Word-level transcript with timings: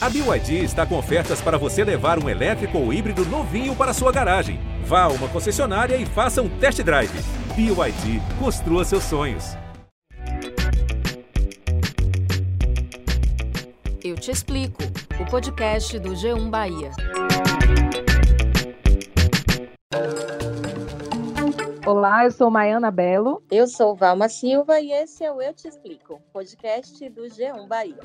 A 0.00 0.08
BYD 0.08 0.62
está 0.62 0.86
com 0.86 0.96
ofertas 0.96 1.40
para 1.40 1.58
você 1.58 1.82
levar 1.82 2.22
um 2.22 2.28
elétrico 2.28 2.78
ou 2.78 2.92
híbrido 2.92 3.24
novinho 3.24 3.74
para 3.74 3.92
sua 3.92 4.12
garagem. 4.12 4.60
Vá 4.84 5.02
a 5.02 5.08
uma 5.08 5.28
concessionária 5.28 5.96
e 5.96 6.06
faça 6.06 6.40
um 6.40 6.48
test 6.60 6.80
drive. 6.84 7.10
BYD, 7.56 8.22
construa 8.38 8.84
seus 8.84 9.02
sonhos. 9.02 9.56
Eu 14.04 14.14
te 14.14 14.30
explico. 14.30 14.84
O 15.20 15.28
podcast 15.28 15.98
do 15.98 16.10
G1 16.10 16.48
Bahia. 16.48 16.92
Olá, 21.84 22.24
eu 22.24 22.30
sou 22.30 22.48
Maiana 22.52 22.92
Belo. 22.92 23.42
Eu 23.50 23.66
sou 23.66 23.96
Valma 23.96 24.28
Silva 24.28 24.78
e 24.80 24.92
esse 24.92 25.24
é 25.24 25.32
o 25.32 25.42
Eu 25.42 25.52
Te 25.52 25.66
Explico, 25.66 26.22
podcast 26.32 27.08
do 27.08 27.22
G1 27.22 27.66
Bahia. 27.66 27.98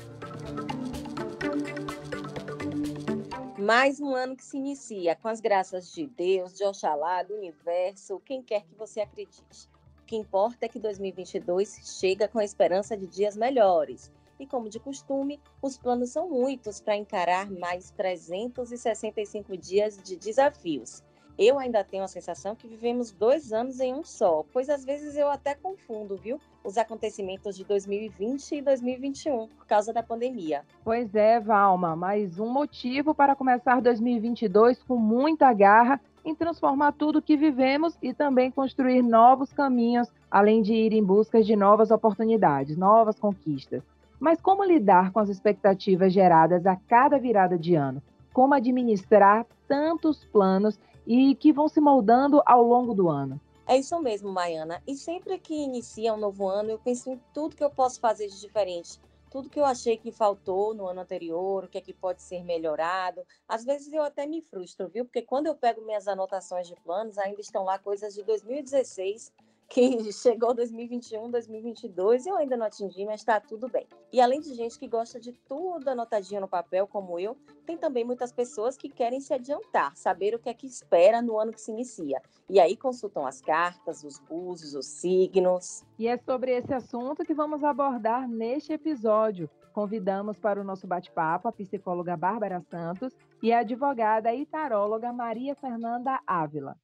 Mais 3.64 3.98
um 3.98 4.14
ano 4.14 4.36
que 4.36 4.44
se 4.44 4.58
inicia 4.58 5.16
com 5.16 5.26
as 5.26 5.40
graças 5.40 5.90
de 5.90 6.06
Deus, 6.06 6.52
de 6.52 6.62
Oxalá, 6.64 7.22
do 7.22 7.32
universo, 7.32 8.20
quem 8.20 8.42
quer 8.42 8.62
que 8.62 8.74
você 8.74 9.00
acredite. 9.00 9.70
O 10.02 10.04
que 10.04 10.16
importa 10.16 10.66
é 10.66 10.68
que 10.68 10.78
2022 10.78 11.98
chega 11.98 12.28
com 12.28 12.38
a 12.38 12.44
esperança 12.44 12.94
de 12.94 13.06
dias 13.06 13.34
melhores. 13.34 14.12
E 14.38 14.46
como 14.46 14.68
de 14.68 14.78
costume, 14.78 15.40
os 15.62 15.78
planos 15.78 16.10
são 16.10 16.28
muitos 16.28 16.78
para 16.78 16.94
encarar 16.94 17.50
mais 17.50 17.90
365 17.92 19.56
dias 19.56 19.96
de 19.96 20.14
desafios. 20.14 21.02
Eu 21.36 21.58
ainda 21.58 21.82
tenho 21.82 22.04
a 22.04 22.08
sensação 22.08 22.54
que 22.54 22.68
vivemos 22.68 23.10
dois 23.10 23.52
anos 23.52 23.80
em 23.80 23.92
um 23.92 24.04
só, 24.04 24.44
pois 24.52 24.68
às 24.70 24.84
vezes 24.84 25.16
eu 25.16 25.28
até 25.28 25.52
confundo, 25.52 26.16
viu? 26.16 26.38
Os 26.62 26.78
acontecimentos 26.78 27.56
de 27.56 27.64
2020 27.64 28.52
e 28.52 28.62
2021 28.62 29.48
por 29.48 29.66
causa 29.66 29.92
da 29.92 30.00
pandemia. 30.00 30.62
Pois 30.84 31.12
é, 31.12 31.40
Valma, 31.40 31.96
mais 31.96 32.38
um 32.38 32.48
motivo 32.48 33.12
para 33.12 33.34
começar 33.34 33.82
2022 33.82 34.80
com 34.84 34.96
muita 34.96 35.52
garra 35.52 36.00
em 36.24 36.36
transformar 36.36 36.92
tudo 36.92 37.20
que 37.20 37.36
vivemos 37.36 37.98
e 38.00 38.14
também 38.14 38.48
construir 38.52 39.02
novos 39.02 39.52
caminhos, 39.52 40.08
além 40.30 40.62
de 40.62 40.72
ir 40.72 40.92
em 40.92 41.02
busca 41.02 41.42
de 41.42 41.56
novas 41.56 41.90
oportunidades, 41.90 42.76
novas 42.76 43.18
conquistas. 43.18 43.82
Mas 44.20 44.40
como 44.40 44.62
lidar 44.62 45.10
com 45.10 45.18
as 45.18 45.28
expectativas 45.28 46.12
geradas 46.12 46.64
a 46.64 46.76
cada 46.76 47.18
virada 47.18 47.58
de 47.58 47.74
ano? 47.74 48.00
Como 48.32 48.54
administrar 48.54 49.44
tantos 49.66 50.24
planos 50.24 50.78
e 51.06 51.34
que 51.34 51.52
vão 51.52 51.68
se 51.68 51.80
moldando 51.80 52.42
ao 52.46 52.62
longo 52.62 52.94
do 52.94 53.08
ano. 53.08 53.40
É 53.66 53.78
isso 53.78 53.98
mesmo, 54.00 54.30
Maiana. 54.30 54.82
E 54.86 54.94
sempre 54.94 55.38
que 55.38 55.54
inicia 55.54 56.12
um 56.12 56.18
novo 56.18 56.46
ano, 56.48 56.70
eu 56.70 56.78
penso 56.78 57.10
em 57.10 57.20
tudo 57.32 57.56
que 57.56 57.64
eu 57.64 57.70
posso 57.70 57.98
fazer 57.98 58.28
de 58.28 58.38
diferente. 58.38 59.00
Tudo 59.30 59.48
que 59.48 59.58
eu 59.58 59.64
achei 59.64 59.96
que 59.96 60.12
faltou 60.12 60.74
no 60.74 60.86
ano 60.86 61.00
anterior, 61.00 61.64
o 61.64 61.68
que 61.68 61.78
é 61.78 61.80
que 61.80 61.92
pode 61.92 62.22
ser 62.22 62.44
melhorado. 62.44 63.22
Às 63.48 63.64
vezes 63.64 63.92
eu 63.92 64.02
até 64.02 64.26
me 64.26 64.42
frustro, 64.42 64.88
viu? 64.88 65.04
Porque 65.04 65.22
quando 65.22 65.46
eu 65.46 65.54
pego 65.54 65.80
minhas 65.80 66.06
anotações 66.06 66.68
de 66.68 66.76
planos, 66.76 67.18
ainda 67.18 67.40
estão 67.40 67.64
lá 67.64 67.78
coisas 67.78 68.14
de 68.14 68.22
2016 68.22 69.32
que 69.74 70.12
chegou 70.12 70.54
2021, 70.54 71.28
2022 71.32 72.26
e 72.26 72.28
eu 72.28 72.36
ainda 72.36 72.56
não 72.56 72.66
atingi, 72.66 73.04
mas 73.04 73.20
está 73.20 73.40
tudo 73.40 73.68
bem. 73.68 73.88
E 74.12 74.20
além 74.20 74.40
de 74.40 74.54
gente 74.54 74.78
que 74.78 74.86
gosta 74.86 75.18
de 75.18 75.32
tudo 75.32 75.88
anotadinho 75.88 76.42
no 76.42 76.48
papel, 76.48 76.86
como 76.86 77.18
eu, 77.18 77.36
tem 77.66 77.76
também 77.76 78.04
muitas 78.04 78.30
pessoas 78.30 78.76
que 78.76 78.88
querem 78.88 79.20
se 79.20 79.34
adiantar, 79.34 79.96
saber 79.96 80.32
o 80.32 80.38
que 80.38 80.48
é 80.48 80.54
que 80.54 80.68
espera 80.68 81.20
no 81.20 81.40
ano 81.40 81.50
que 81.50 81.60
se 81.60 81.72
inicia. 81.72 82.22
E 82.48 82.60
aí 82.60 82.76
consultam 82.76 83.26
as 83.26 83.40
cartas, 83.40 84.04
os 84.04 84.20
búzios, 84.20 84.76
os 84.76 84.86
signos. 84.86 85.82
E 85.98 86.06
é 86.06 86.16
sobre 86.18 86.52
esse 86.52 86.72
assunto 86.72 87.24
que 87.24 87.34
vamos 87.34 87.64
abordar 87.64 88.28
neste 88.28 88.72
episódio. 88.72 89.50
Convidamos 89.72 90.38
para 90.38 90.60
o 90.60 90.64
nosso 90.64 90.86
bate-papo 90.86 91.48
a 91.48 91.52
psicóloga 91.52 92.16
Bárbara 92.16 92.60
Santos 92.70 93.12
e 93.42 93.52
a 93.52 93.58
advogada 93.58 94.32
e 94.32 94.46
taróloga 94.46 95.12
Maria 95.12 95.56
Fernanda 95.56 96.20
Ávila. 96.24 96.76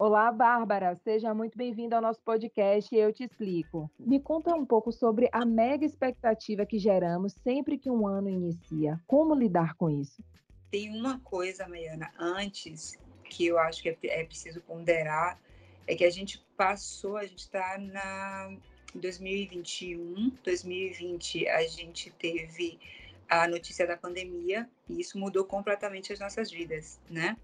Olá, 0.00 0.32
Bárbara. 0.32 0.96
Seja 1.04 1.34
muito 1.34 1.58
bem-vinda 1.58 1.94
ao 1.96 2.00
nosso 2.00 2.22
podcast 2.22 2.96
Eu 2.96 3.12
Te 3.12 3.24
Explico. 3.24 3.90
Me 3.98 4.18
conta 4.18 4.54
um 4.54 4.64
pouco 4.64 4.90
sobre 4.90 5.28
a 5.30 5.44
mega 5.44 5.84
expectativa 5.84 6.64
que 6.64 6.78
geramos 6.78 7.34
sempre 7.34 7.76
que 7.76 7.90
um 7.90 8.06
ano 8.06 8.30
inicia. 8.30 8.98
Como 9.06 9.34
lidar 9.34 9.74
com 9.74 9.90
isso? 9.90 10.24
Tem 10.70 10.88
uma 10.88 11.20
coisa, 11.20 11.68
Maiana, 11.68 12.10
antes 12.18 12.98
que 13.24 13.44
eu 13.44 13.58
acho 13.58 13.82
que 13.82 13.90
é, 13.90 13.98
é 14.04 14.24
preciso 14.24 14.62
ponderar, 14.62 15.38
é 15.86 15.94
que 15.94 16.06
a 16.06 16.10
gente 16.10 16.42
passou, 16.56 17.18
a 17.18 17.26
gente 17.26 17.40
está 17.40 17.76
na 17.76 18.56
2021, 18.94 20.32
2020 20.42 21.46
a 21.46 21.62
gente 21.66 22.10
teve 22.12 22.80
a 23.28 23.46
notícia 23.46 23.86
da 23.86 23.98
pandemia 23.98 24.66
e 24.88 24.98
isso 24.98 25.18
mudou 25.18 25.44
completamente 25.44 26.10
as 26.10 26.18
nossas 26.18 26.50
vidas, 26.50 26.98
né? 27.10 27.36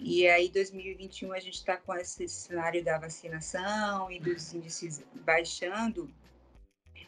E 0.00 0.28
aí, 0.28 0.48
2021, 0.48 1.32
a 1.32 1.40
gente 1.40 1.54
está 1.54 1.76
com 1.76 1.92
esse 1.92 2.28
cenário 2.28 2.84
da 2.84 2.98
vacinação 2.98 4.08
e 4.10 4.20
dos 4.20 4.54
índices 4.54 5.02
baixando, 5.24 6.08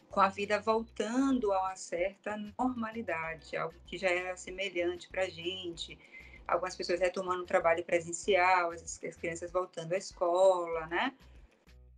com 0.09 0.19
a 0.19 0.27
vida 0.27 0.59
voltando 0.59 1.53
a 1.53 1.61
uma 1.61 1.75
certa 1.77 2.35
normalidade, 2.35 3.55
algo 3.55 3.73
que 3.87 3.97
já 3.97 4.09
era 4.09 4.35
semelhante 4.35 5.07
para 5.07 5.23
a 5.23 5.29
gente. 5.29 5.97
Algumas 6.45 6.75
pessoas 6.75 6.99
retomando 6.99 7.43
o 7.43 7.45
trabalho 7.45 7.81
presencial, 7.81 8.71
as, 8.71 9.01
as 9.01 9.15
crianças 9.15 9.51
voltando 9.51 9.93
à 9.93 9.97
escola, 9.97 10.85
né? 10.87 11.13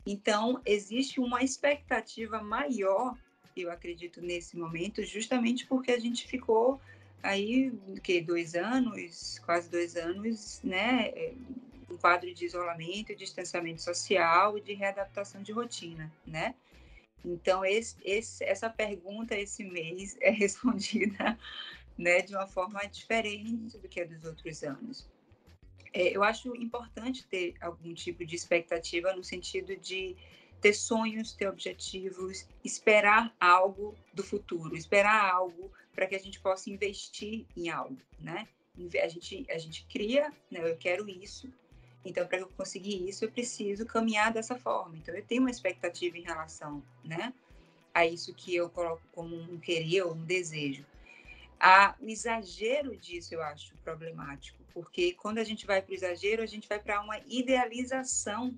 Então, 0.05 0.61
existe 0.63 1.19
uma 1.19 1.41
expectativa 1.41 2.39
maior, 2.43 3.17
eu 3.57 3.71
acredito, 3.71 4.21
nesse 4.21 4.55
momento, 4.55 5.03
justamente 5.03 5.65
porque 5.65 5.91
a 5.91 5.99
gente 5.99 6.27
ficou 6.27 6.79
aí 7.23 7.71
que 8.03 8.21
dois 8.21 8.53
anos, 8.53 9.39
quase 9.45 9.69
dois 9.69 9.95
anos, 9.95 10.59
né, 10.63 11.11
um 11.89 11.97
quadro 11.97 12.31
de 12.33 12.45
isolamento, 12.45 13.15
distanciamento 13.15 13.81
social 13.81 14.57
e 14.57 14.61
de 14.61 14.73
readaptação 14.73 15.41
de 15.41 15.51
rotina, 15.51 16.11
né? 16.27 16.53
Então 17.23 17.63
esse, 17.63 17.95
esse, 18.03 18.43
essa 18.43 18.69
pergunta 18.69 19.35
esse 19.35 19.63
mês 19.63 20.17
é 20.19 20.29
respondida, 20.31 21.39
né, 21.97 22.21
de 22.21 22.35
uma 22.35 22.47
forma 22.47 22.83
diferente 22.85 23.77
do 23.77 23.87
que 23.87 24.01
a 24.01 24.05
dos 24.05 24.25
outros 24.25 24.61
anos. 24.63 25.07
É, 25.93 26.09
eu 26.09 26.23
acho 26.23 26.55
importante 26.55 27.25
ter 27.27 27.53
algum 27.61 27.93
tipo 27.93 28.25
de 28.25 28.35
expectativa 28.35 29.13
no 29.13 29.23
sentido 29.23 29.77
de 29.77 30.15
ter 30.59 30.73
sonhos, 30.73 31.33
ter 31.33 31.47
objetivos, 31.47 32.47
esperar 32.63 33.33
algo 33.39 33.95
do 34.13 34.23
futuro, 34.23 34.75
esperar 34.75 35.31
algo 35.31 35.71
para 35.93 36.07
que 36.07 36.15
a 36.15 36.19
gente 36.19 36.39
possa 36.39 36.69
investir 36.69 37.45
em 37.55 37.69
algo, 37.69 37.97
né? 38.19 38.47
A 39.03 39.07
gente, 39.07 39.45
a 39.49 39.57
gente 39.57 39.85
cria, 39.85 40.31
né? 40.49 40.69
Eu 40.69 40.75
quero 40.77 41.07
isso, 41.07 41.51
então 42.03 42.25
para 42.27 42.39
eu 42.39 42.47
conseguir 42.47 43.07
isso 43.07 43.23
eu 43.23 43.31
preciso 43.31 43.85
caminhar 43.85 44.33
dessa 44.33 44.57
forma. 44.57 44.97
Então 44.97 45.13
eu 45.13 45.23
tenho 45.23 45.41
uma 45.41 45.51
expectativa 45.51 46.17
em 46.17 46.23
relação, 46.23 46.83
né? 47.03 47.33
A 47.93 48.05
isso 48.05 48.33
que 48.33 48.55
eu 48.55 48.69
coloco 48.69 49.03
como 49.11 49.35
um 49.35 49.59
querer 49.59 50.03
ou 50.03 50.13
um 50.13 50.25
desejo. 50.25 50.85
O 52.01 52.09
exagero 52.09 52.97
disso 52.97 53.33
eu 53.33 53.41
acho 53.41 53.73
problemático, 53.77 54.61
porque 54.73 55.13
quando 55.13 55.37
a 55.37 55.43
gente 55.43 55.65
vai 55.65 55.81
para 55.81 55.91
o 55.91 55.95
exagero, 55.95 56.41
a 56.41 56.47
gente 56.47 56.67
vai 56.67 56.79
para 56.79 56.99
uma 56.99 57.19
idealização 57.19 58.53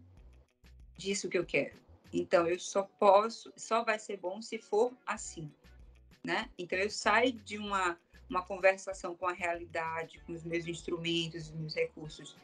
disso 0.97 1.29
que 1.29 1.37
eu 1.37 1.45
quero. 1.45 1.75
Então, 2.11 2.47
eu 2.47 2.57
só 2.57 2.83
posso, 2.97 3.51
só 3.55 3.83
vai 3.83 3.99
ser 3.99 4.17
bom 4.17 4.41
se 4.41 4.57
for 4.57 4.93
assim, 5.05 5.51
né? 6.25 6.49
Então, 6.57 6.77
eu 6.79 6.89
saio 6.89 7.33
de 7.33 7.57
uma, 7.57 7.97
uma 8.29 8.41
conversação 8.41 9.15
com 9.15 9.27
a 9.27 9.33
realidade, 9.33 10.19
com 10.25 10.33
os 10.33 10.43
meus 10.43 10.67
instrumentos, 10.67 11.49
os 11.49 11.55
meus 11.55 11.75
recursos, 11.75 12.35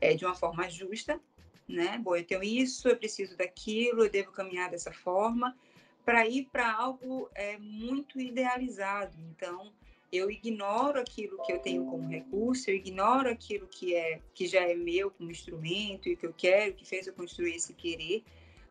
é, 0.00 0.14
de 0.14 0.24
uma 0.24 0.34
forma 0.34 0.68
justa, 0.68 1.20
né? 1.66 1.98
Bom, 1.98 2.16
eu 2.16 2.24
tenho 2.24 2.42
isso, 2.42 2.88
eu 2.88 2.96
preciso 2.96 3.36
daquilo, 3.36 4.04
eu 4.04 4.10
devo 4.10 4.30
caminhar 4.32 4.70
dessa 4.70 4.92
forma, 4.92 5.56
para 6.04 6.26
ir 6.26 6.48
para 6.52 6.72
algo 6.72 7.30
é, 7.34 7.56
muito 7.58 8.20
idealizado. 8.20 9.16
Então, 9.30 9.72
eu 10.12 10.30
ignoro 10.30 10.98
aquilo 11.00 11.40
que 11.42 11.52
eu 11.52 11.60
tenho 11.60 11.84
como 11.86 12.08
recurso, 12.08 12.68
eu 12.68 12.74
ignoro 12.74 13.28
aquilo 13.28 13.66
que 13.68 13.94
é 13.94 14.20
que 14.34 14.46
já 14.46 14.60
é 14.60 14.74
meu 14.74 15.10
como 15.10 15.30
instrumento 15.30 16.08
e 16.08 16.16
que 16.16 16.26
eu 16.26 16.34
quero, 16.36 16.74
que 16.74 16.84
fez 16.84 17.06
eu 17.06 17.12
construir 17.12 17.54
esse 17.54 17.72
querer, 17.72 18.24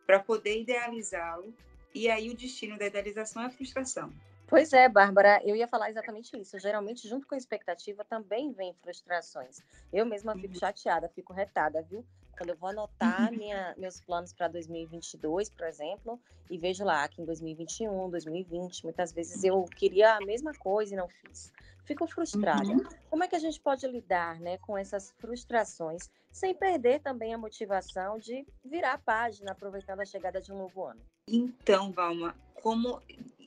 para 0.06 0.20
poder 0.20 0.60
idealizá-lo. 0.60 1.54
E 1.94 2.08
aí 2.08 2.30
o 2.30 2.36
destino 2.36 2.78
da 2.78 2.86
idealização 2.86 3.42
é 3.42 3.46
a 3.46 3.50
frustração. 3.50 4.12
Pois 4.50 4.72
é, 4.72 4.88
Bárbara, 4.88 5.40
eu 5.44 5.54
ia 5.54 5.68
falar 5.68 5.90
exatamente 5.90 6.36
isso. 6.36 6.58
Geralmente, 6.58 7.08
junto 7.08 7.24
com 7.24 7.36
a 7.36 7.38
expectativa, 7.38 8.04
também 8.04 8.52
vem 8.52 8.74
frustrações. 8.74 9.62
Eu 9.92 10.04
mesma 10.04 10.34
fico 10.34 10.58
chateada, 10.58 11.08
fico 11.08 11.32
retada, 11.32 11.80
viu? 11.82 12.04
Quando 12.36 12.50
eu 12.50 12.56
vou 12.56 12.70
anotar 12.70 13.30
uhum. 13.30 13.38
minha, 13.38 13.74
meus 13.78 14.00
planos 14.00 14.32
para 14.32 14.48
2022, 14.48 15.50
por 15.50 15.66
exemplo, 15.68 16.20
e 16.50 16.58
vejo 16.58 16.82
lá 16.84 17.06
que 17.06 17.22
em 17.22 17.24
2021, 17.24 18.10
2020, 18.10 18.82
muitas 18.82 19.12
vezes 19.12 19.44
eu 19.44 19.64
queria 19.64 20.16
a 20.16 20.20
mesma 20.20 20.52
coisa 20.54 20.94
e 20.94 20.96
não 20.96 21.08
fiz 21.08 21.52
ficam 21.84 22.06
frustradas. 22.06 22.68
Uhum. 22.68 22.88
Como 23.08 23.24
é 23.24 23.28
que 23.28 23.34
a 23.34 23.40
gente 23.40 23.60
pode 23.60 23.84
lidar 23.86 24.38
né, 24.38 24.58
com 24.58 24.78
essas 24.78 25.12
frustrações 25.18 26.08
sem 26.30 26.54
perder 26.54 27.00
também 27.00 27.34
a 27.34 27.38
motivação 27.38 28.16
de 28.18 28.46
virar 28.64 28.94
a 28.94 28.98
página, 28.98 29.50
aproveitando 29.50 29.98
a 29.98 30.04
chegada 30.04 30.40
de 30.40 30.52
um 30.52 30.58
novo 30.58 30.84
ano? 30.84 31.00
Então, 31.26 31.90
Valma, 31.90 32.36
como 32.62 33.02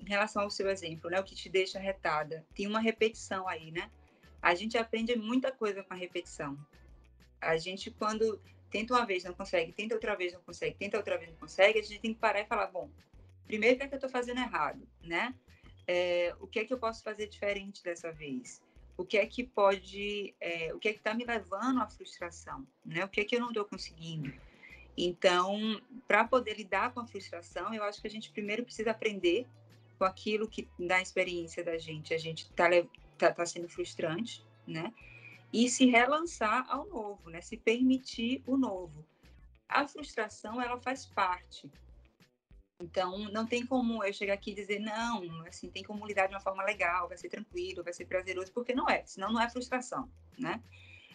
em 0.05 0.09
relação 0.09 0.43
ao 0.43 0.49
seu 0.49 0.69
exemplo, 0.69 1.09
né, 1.09 1.19
o 1.19 1.23
que 1.23 1.33
te 1.33 1.49
deixa 1.49 1.79
retada, 1.79 2.45
tem 2.53 2.67
uma 2.67 2.79
repetição 2.79 3.47
aí, 3.47 3.71
né? 3.71 3.89
A 4.41 4.53
gente 4.53 4.77
aprende 4.77 5.15
muita 5.15 5.51
coisa 5.51 5.81
com 5.81 5.93
a 5.93 5.97
repetição. 5.97 6.57
A 7.39 7.55
gente, 7.55 7.89
quando 7.89 8.41
tenta 8.69 8.93
uma 8.93 9.05
vez, 9.05 9.23
não 9.23 9.33
consegue, 9.33 9.71
tenta 9.71 9.95
outra 9.95 10.15
vez, 10.15 10.33
não 10.33 10.41
consegue, 10.41 10.75
tenta 10.75 10.97
outra 10.97 11.17
vez, 11.17 11.31
não 11.31 11.37
consegue, 11.37 11.79
a 11.79 11.81
gente 11.81 11.99
tem 12.01 12.13
que 12.13 12.19
parar 12.19 12.41
e 12.41 12.45
falar, 12.45 12.67
bom, 12.67 12.89
primeiro, 13.45 13.75
o 13.75 13.77
que 13.79 13.85
é 13.85 13.87
que 13.87 13.93
eu 13.93 13.97
estou 13.97 14.09
fazendo 14.09 14.39
errado, 14.39 14.85
né? 15.01 15.33
É, 15.87 16.35
o 16.39 16.47
que 16.47 16.59
é 16.59 16.65
que 16.65 16.73
eu 16.73 16.77
posso 16.77 17.01
fazer 17.01 17.27
diferente 17.27 17.81
dessa 17.81 18.11
vez? 18.11 18.61
O 18.97 19.05
que 19.05 19.17
é 19.17 19.25
que 19.25 19.43
pode, 19.43 20.35
é, 20.39 20.73
o 20.73 20.79
que 20.79 20.89
é 20.89 20.93
que 20.93 20.99
está 20.99 21.13
me 21.13 21.23
levando 21.23 21.81
à 21.81 21.87
frustração, 21.87 22.67
né? 22.85 23.05
O 23.05 23.09
que 23.09 23.21
é 23.21 23.25
que 23.25 23.35
eu 23.35 23.39
não 23.39 23.49
estou 23.49 23.63
conseguindo? 23.63 24.33
Então, 24.97 25.81
para 26.07 26.25
poder 26.25 26.55
lidar 26.57 26.93
com 26.93 26.99
a 26.99 27.07
frustração, 27.07 27.73
eu 27.73 27.83
acho 27.83 28.01
que 28.01 28.07
a 28.07 28.09
gente 28.09 28.31
primeiro 28.31 28.63
precisa 28.63 28.91
aprender 28.91 29.47
aquilo 30.05 30.47
que 30.47 30.67
da 30.79 31.01
experiência 31.01 31.63
da 31.63 31.77
gente 31.77 32.13
a 32.13 32.17
gente 32.17 32.43
está 32.43 32.69
tá, 33.17 33.33
tá 33.33 33.45
sendo 33.45 33.67
frustrante, 33.69 34.45
né? 34.67 34.93
E 35.51 35.69
se 35.69 35.85
relançar 35.85 36.65
ao 36.69 36.87
novo, 36.87 37.29
né? 37.29 37.41
Se 37.41 37.57
permitir 37.57 38.41
o 38.45 38.57
novo. 38.57 39.05
A 39.67 39.87
frustração 39.87 40.61
ela 40.61 40.79
faz 40.79 41.05
parte. 41.05 41.69
Então, 42.79 43.17
não 43.31 43.45
tem 43.45 43.65
como 43.65 44.03
eu 44.03 44.13
chegar 44.13 44.33
aqui 44.33 44.51
e 44.51 44.55
dizer, 44.55 44.79
não, 44.79 45.45
assim, 45.47 45.69
tem 45.69 45.83
como 45.83 46.05
lidar 46.05 46.27
de 46.27 46.33
uma 46.33 46.41
forma 46.41 46.63
legal, 46.63 47.07
vai 47.07 47.17
ser 47.17 47.29
tranquilo, 47.29 47.83
vai 47.83 47.93
ser 47.93 48.05
prazeroso, 48.05 48.51
porque 48.51 48.75
não 48.75 48.89
é, 48.89 49.05
senão 49.05 49.31
não 49.31 49.41
é 49.41 49.49
frustração, 49.49 50.11
né? 50.37 50.61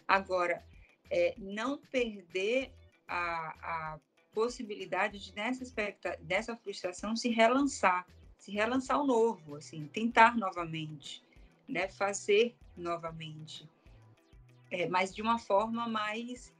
Agora, 0.06 0.64
é, 1.10 1.34
não 1.36 1.76
perder 1.76 2.72
a, 3.06 3.94
a 3.94 4.00
possibilidade 4.32 5.18
de, 5.18 5.34
nessa, 5.34 5.64
dessa 6.20 6.56
frustração, 6.56 7.16
se 7.16 7.28
relançar, 7.28 8.06
se 8.38 8.52
relançar 8.52 9.00
o 9.00 9.06
novo, 9.06 9.56
assim, 9.56 9.86
tentar 9.92 10.36
novamente, 10.36 11.22
né, 11.68 11.88
fazer 11.88 12.54
novamente, 12.76 13.68
é, 14.70 14.88
mas 14.88 15.14
de 15.14 15.20
uma 15.20 15.38
forma 15.38 15.88
mais, 15.88 16.52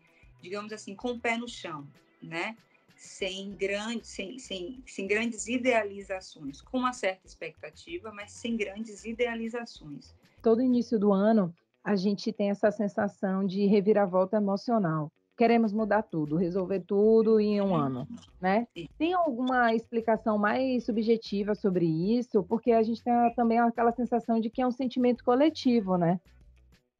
digamos 0.42 0.72
assim, 0.72 0.94
com 0.94 1.12
o 1.12 1.20
pé 1.20 1.36
no 1.36 1.48
chão, 1.48 1.86
né, 2.22 2.56
sem 2.96 3.54
grandes, 3.54 4.08
sem, 4.08 4.38
sem, 4.38 4.82
sem 4.86 5.06
grandes 5.06 5.46
idealizações, 5.46 6.60
com 6.60 6.78
uma 6.78 6.92
certa 6.92 7.26
expectativa, 7.26 8.12
mas 8.12 8.32
sem 8.32 8.56
grandes 8.56 9.04
idealizações. 9.04 10.14
Todo 10.42 10.60
início 10.60 10.98
do 10.98 11.12
ano, 11.12 11.54
a 11.84 11.94
gente 11.94 12.32
tem 12.32 12.50
essa 12.50 12.70
sensação 12.70 13.46
de 13.46 13.66
reviravolta 13.66 14.36
emocional 14.36 15.12
queremos 15.38 15.72
mudar 15.72 16.02
tudo, 16.02 16.36
resolver 16.36 16.80
tudo 16.80 17.38
em 17.38 17.62
um 17.62 17.72
ano, 17.72 18.08
né? 18.40 18.66
Tem 18.98 19.14
alguma 19.14 19.72
explicação 19.72 20.36
mais 20.36 20.84
subjetiva 20.84 21.54
sobre 21.54 21.86
isso? 21.86 22.42
Porque 22.42 22.72
a 22.72 22.82
gente 22.82 23.02
tem 23.02 23.14
também 23.36 23.60
aquela 23.60 23.92
sensação 23.92 24.40
de 24.40 24.50
que 24.50 24.60
é 24.60 24.66
um 24.66 24.72
sentimento 24.72 25.22
coletivo, 25.22 25.96
né? 25.96 26.20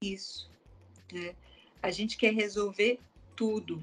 Isso. 0.00 0.48
É. 1.12 1.34
A 1.82 1.90
gente 1.90 2.16
quer 2.16 2.32
resolver 2.32 3.00
tudo. 3.34 3.82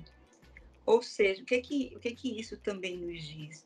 Ou 0.86 1.02
seja, 1.02 1.44
o 1.44 1.46
que, 1.46 1.56
é 1.56 1.62
que, 1.62 1.92
o 1.94 2.00
que, 2.00 2.08
é 2.08 2.16
que 2.16 2.40
isso 2.40 2.56
também 2.58 2.98
nos 2.98 3.22
diz? 3.22 3.66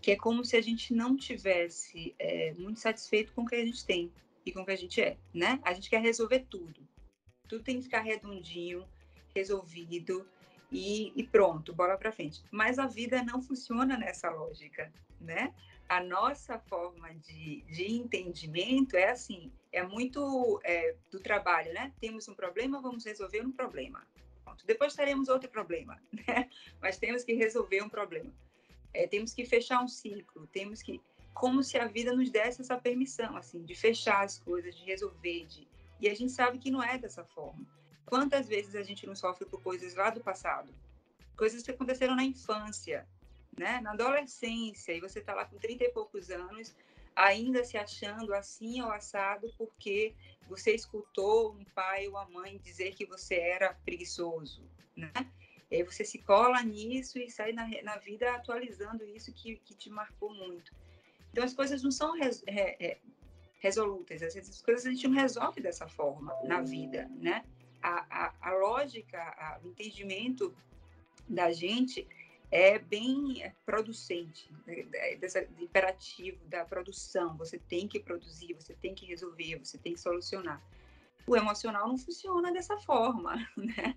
Que 0.00 0.12
é 0.12 0.16
como 0.16 0.44
se 0.46 0.56
a 0.56 0.62
gente 0.62 0.94
não 0.94 1.14
tivesse 1.14 2.14
é, 2.18 2.54
muito 2.54 2.80
satisfeito 2.80 3.34
com 3.34 3.42
o 3.42 3.46
que 3.46 3.56
a 3.56 3.64
gente 3.64 3.84
tem 3.84 4.10
e 4.46 4.50
com 4.50 4.62
o 4.62 4.64
que 4.64 4.72
a 4.72 4.76
gente 4.76 4.98
é, 5.00 5.18
né? 5.34 5.60
A 5.62 5.74
gente 5.74 5.90
quer 5.90 6.00
resolver 6.00 6.46
tudo. 6.48 6.80
Tudo 7.46 7.62
tem 7.62 7.76
que 7.76 7.82
ficar 7.82 8.00
redondinho, 8.00 8.86
resolvido 9.34 10.26
e, 10.70 11.12
e 11.14 11.22
pronto, 11.22 11.74
bola 11.74 11.96
para 11.96 12.12
frente. 12.12 12.42
Mas 12.50 12.78
a 12.78 12.86
vida 12.86 13.22
não 13.22 13.42
funciona 13.42 13.96
nessa 13.96 14.30
lógica, 14.30 14.92
né? 15.20 15.54
A 15.88 16.02
nossa 16.02 16.58
forma 16.58 17.14
de, 17.14 17.62
de 17.62 17.92
entendimento 17.92 18.96
é 18.96 19.10
assim, 19.10 19.52
é 19.70 19.82
muito 19.82 20.60
é, 20.64 20.96
do 21.10 21.20
trabalho, 21.20 21.72
né? 21.74 21.92
Temos 22.00 22.26
um 22.28 22.34
problema, 22.34 22.80
vamos 22.80 23.04
resolver 23.04 23.42
um 23.42 23.52
problema. 23.52 24.06
Pronto. 24.42 24.66
Depois 24.66 24.94
teremos 24.94 25.28
outro 25.28 25.50
problema, 25.50 26.00
né? 26.26 26.48
Mas 26.80 26.96
temos 26.96 27.22
que 27.22 27.34
resolver 27.34 27.82
um 27.82 27.88
problema. 27.88 28.32
É, 28.94 29.06
temos 29.06 29.34
que 29.34 29.44
fechar 29.44 29.82
um 29.82 29.88
ciclo, 29.88 30.46
temos 30.46 30.82
que 30.82 31.00
como 31.34 31.62
se 31.62 31.78
a 31.78 31.86
vida 31.86 32.14
nos 32.14 32.30
desse 32.30 32.60
essa 32.60 32.76
permissão, 32.76 33.36
assim, 33.36 33.64
de 33.64 33.74
fechar 33.74 34.22
as 34.22 34.38
coisas, 34.38 34.74
de 34.74 34.84
resolver, 34.84 35.46
de... 35.46 35.66
e 36.00 36.08
a 36.08 36.14
gente 36.14 36.32
sabe 36.32 36.58
que 36.58 36.70
não 36.70 36.82
é 36.82 36.98
dessa 36.98 37.24
forma. 37.24 37.66
Quantas 38.06 38.48
vezes 38.48 38.74
a 38.74 38.82
gente 38.82 39.06
não 39.06 39.14
sofre 39.14 39.46
por 39.46 39.62
coisas 39.62 39.94
lá 39.94 40.10
do 40.10 40.20
passado? 40.20 40.72
Coisas 41.36 41.62
que 41.62 41.70
aconteceram 41.70 42.14
na 42.14 42.24
infância, 42.24 43.06
né? 43.56 43.80
na 43.80 43.92
adolescência, 43.92 44.92
e 44.92 45.00
você 45.00 45.20
está 45.20 45.34
lá 45.34 45.44
com 45.44 45.58
30 45.58 45.84
e 45.84 45.88
poucos 45.90 46.30
anos, 46.30 46.74
ainda 47.14 47.64
se 47.64 47.76
achando 47.76 48.34
assim 48.34 48.80
ou 48.82 48.90
assado 48.90 49.52
porque 49.58 50.14
você 50.48 50.74
escutou 50.74 51.52
um 51.52 51.64
pai 51.74 52.08
ou 52.08 52.16
a 52.16 52.28
mãe 52.28 52.58
dizer 52.58 52.94
que 52.94 53.06
você 53.06 53.34
era 53.34 53.74
preguiçoso, 53.84 54.62
né? 54.96 55.12
E 55.70 55.76
aí 55.76 55.82
você 55.82 56.04
se 56.04 56.18
cola 56.18 56.62
nisso 56.62 57.18
e 57.18 57.30
sai 57.30 57.52
na, 57.52 57.66
na 57.82 57.96
vida 57.96 58.30
atualizando 58.34 59.04
isso 59.04 59.32
que, 59.32 59.56
que 59.56 59.74
te 59.74 59.88
marcou 59.88 60.34
muito. 60.34 60.74
Então 61.30 61.42
as 61.44 61.54
coisas 61.54 61.82
não 61.82 61.90
são 61.90 62.12
res, 62.14 62.44
re, 62.46 62.98
resolutas, 63.58 64.22
às 64.22 64.34
vezes 64.34 64.50
as 64.56 64.62
coisas 64.62 64.84
a 64.84 64.90
gente 64.90 65.08
não 65.08 65.14
resolve 65.14 65.60
dessa 65.60 65.88
forma 65.88 66.36
na 66.44 66.60
vida, 66.60 67.08
né? 67.14 67.44
A, 67.82 68.06
a, 68.08 68.34
a 68.40 68.54
lógica, 68.54 69.18
a, 69.18 69.60
o 69.62 69.68
entendimento 69.68 70.54
da 71.28 71.52
gente 71.52 72.06
é 72.50 72.78
bem 72.78 73.50
producente, 73.64 74.50
né, 74.66 74.84
desse 75.16 75.48
imperativo 75.58 76.44
da 76.46 76.64
produção. 76.64 77.36
Você 77.38 77.58
tem 77.58 77.88
que 77.88 77.98
produzir, 77.98 78.52
você 78.52 78.74
tem 78.74 78.94
que 78.94 79.06
resolver, 79.06 79.58
você 79.58 79.78
tem 79.78 79.94
que 79.94 80.00
solucionar. 80.00 80.62
O 81.26 81.36
emocional 81.36 81.88
não 81.88 81.96
funciona 81.96 82.52
dessa 82.52 82.76
forma, 82.78 83.36
né? 83.56 83.96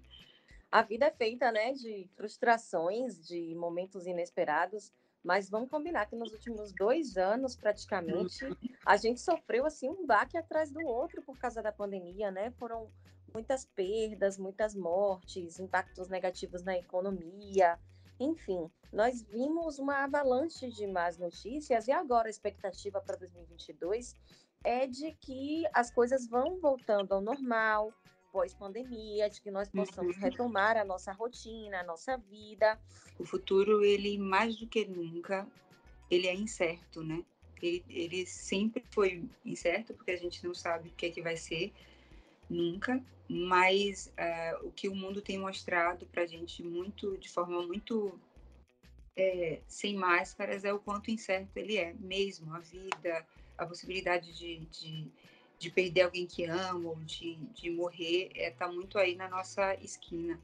A 0.72 0.82
vida 0.82 1.06
é 1.06 1.12
feita, 1.12 1.52
né, 1.52 1.74
de 1.74 2.10
frustrações, 2.16 3.26
de 3.28 3.54
momentos 3.56 4.06
inesperados, 4.08 4.92
mas 5.24 5.50
vamos 5.50 5.70
combinar 5.70 6.06
que 6.06 6.16
nos 6.16 6.32
últimos 6.32 6.72
dois 6.72 7.18
anos, 7.18 7.56
praticamente, 7.56 8.46
uhum. 8.46 8.56
a 8.86 8.96
gente 8.96 9.20
sofreu 9.20 9.66
assim 9.66 9.90
um 9.90 10.06
baque 10.06 10.38
atrás 10.38 10.72
do 10.72 10.86
outro 10.86 11.22
por 11.24 11.38
causa 11.38 11.64
da 11.64 11.72
pandemia, 11.72 12.30
né? 12.30 12.52
Foram 12.52 12.90
muitas 13.36 13.66
perdas, 13.66 14.38
muitas 14.38 14.74
mortes, 14.74 15.60
impactos 15.60 16.08
negativos 16.08 16.64
na 16.64 16.78
economia. 16.78 17.78
Enfim, 18.18 18.72
nós 18.94 19.22
vimos 19.24 19.78
uma 19.78 20.06
avalanche 20.06 20.70
de 20.70 20.88
más 20.88 21.18
notícias 21.18 21.88
e 21.88 21.92
agora 21.92 22.28
a 22.28 22.30
expectativa 22.30 23.02
para 23.02 23.18
2022 23.18 24.16
é 24.64 24.88
de 24.88 25.12
que 25.20 25.64
as 25.74 25.92
coisas 25.92 26.28
vão 26.28 26.58
voltando 26.60 27.12
ao 27.12 27.22
normal 27.22 27.94
pós-pandemia, 28.32 29.30
de 29.30 29.42
que 29.42 29.52
nós 29.52 29.70
possamos 29.70 30.16
uhum. 30.16 30.22
retomar 30.22 30.78
a 30.78 30.84
nossa 30.84 31.12
rotina, 31.12 31.82
a 31.82 31.84
nossa 31.84 32.18
vida. 32.18 32.80
O 33.20 33.26
futuro, 33.26 33.84
ele 33.84 34.18
mais 34.18 34.58
do 34.58 34.68
que 34.68 34.86
nunca, 34.86 35.48
ele 36.10 36.28
é 36.28 36.34
incerto, 36.34 37.04
né? 37.04 37.24
Ele, 37.62 37.84
ele 37.90 38.26
sempre 38.26 38.84
foi 38.92 39.30
incerto, 39.46 39.94
porque 39.94 40.12
a 40.12 40.18
gente 40.18 40.46
não 40.46 40.54
sabe 40.54 40.90
o 40.90 40.92
que 40.94 41.06
é 41.06 41.10
que 41.10 41.22
vai 41.22 41.38
ser, 41.38 41.74
nunca, 42.50 43.02
mas 43.28 44.12
uh, 44.18 44.68
o 44.68 44.72
que 44.72 44.88
o 44.88 44.96
mundo 44.96 45.22
tem 45.22 45.38
mostrado 45.38 46.06
para 46.08 46.24
a 46.24 46.28
gente 46.28 46.64
muito, 46.64 47.18
de 47.18 47.30
forma 47.30 47.62
muito 47.66 48.20
é, 49.16 49.62
sem 49.68 49.96
máscaras, 49.96 50.66
é 50.66 50.74
o 50.74 50.80
quanto 50.80 51.10
incerto 51.10 51.58
ele 51.58 51.78
é, 51.78 51.94
mesmo 51.94 52.54
a 52.54 52.60
vida, 52.60 53.26
a 53.58 53.66
possibilidade 53.66 54.34
de, 54.34 54.60
de, 54.66 55.08
de 55.58 55.72
perder 55.72 56.02
alguém 56.02 56.28
que 56.28 56.46
ama 56.46 56.90
ou 56.90 56.96
de, 56.98 57.36
de 57.36 57.70
morrer 57.70 58.30
está 58.34 58.44
é, 58.44 58.52
tá 58.52 58.68
muito 58.68 58.98
aí 58.98 59.16
na 59.16 59.30
nossa 59.30 59.76
esquina. 59.76 60.40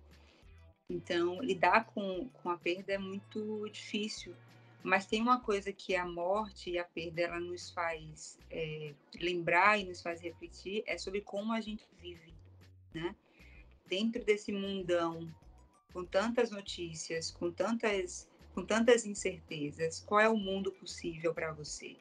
Então, 0.89 1.41
lidar 1.41 1.86
com, 1.86 2.27
com 2.29 2.50
a 2.50 2.58
perda 2.58 2.93
é 2.93 2.98
muito 2.98 3.67
difícil, 3.70 4.36
mas 4.83 5.05
tem 5.05 5.21
uma 5.21 5.39
coisa 5.39 5.71
que 5.71 5.95
a 5.95 6.05
morte 6.05 6.71
e 6.71 6.79
a 6.79 6.83
perda 6.83 7.21
ela 7.21 7.39
nos 7.39 7.69
faz 7.71 8.38
é, 8.50 8.93
lembrar 9.19 9.79
e 9.79 9.85
nos 9.85 10.01
faz 10.01 10.21
refletir 10.21 10.83
é 10.88 10.97
sobre 10.97 11.21
como 11.21 11.53
a 11.53 11.61
gente 11.61 11.88
vive, 12.00 12.33
né? 12.93 13.15
Dentro 13.85 14.23
desse 14.23 14.51
mundão 14.51 15.33
com 15.93 16.05
tantas 16.05 16.51
notícias, 16.51 17.29
com 17.31 17.51
tantas 17.51 18.29
com 18.53 18.65
tantas 18.65 19.05
incertezas, 19.05 20.01
qual 20.01 20.19
é 20.19 20.27
o 20.27 20.35
mundo 20.35 20.73
possível 20.73 21.33
para 21.33 21.53
você? 21.53 21.95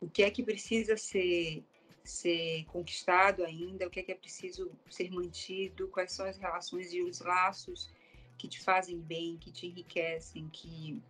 O 0.00 0.08
que 0.08 0.22
é 0.22 0.30
que 0.30 0.42
precisa 0.42 0.96
ser 0.96 1.62
ser 2.02 2.64
conquistado 2.66 3.44
ainda? 3.44 3.86
O 3.86 3.90
que 3.90 4.00
é 4.00 4.02
que 4.02 4.12
é 4.12 4.14
preciso 4.14 4.70
ser 4.88 5.10
mantido? 5.10 5.88
Quais 5.88 6.12
são 6.12 6.24
as 6.24 6.38
relações 6.38 6.92
e 6.92 7.02
os 7.02 7.20
laços 7.20 7.90
que 8.38 8.48
te 8.48 8.60
fazem 8.60 8.98
bem, 8.98 9.36
que 9.38 9.50
te 9.50 9.66
enriquecem, 9.66 10.48
que 10.48 11.02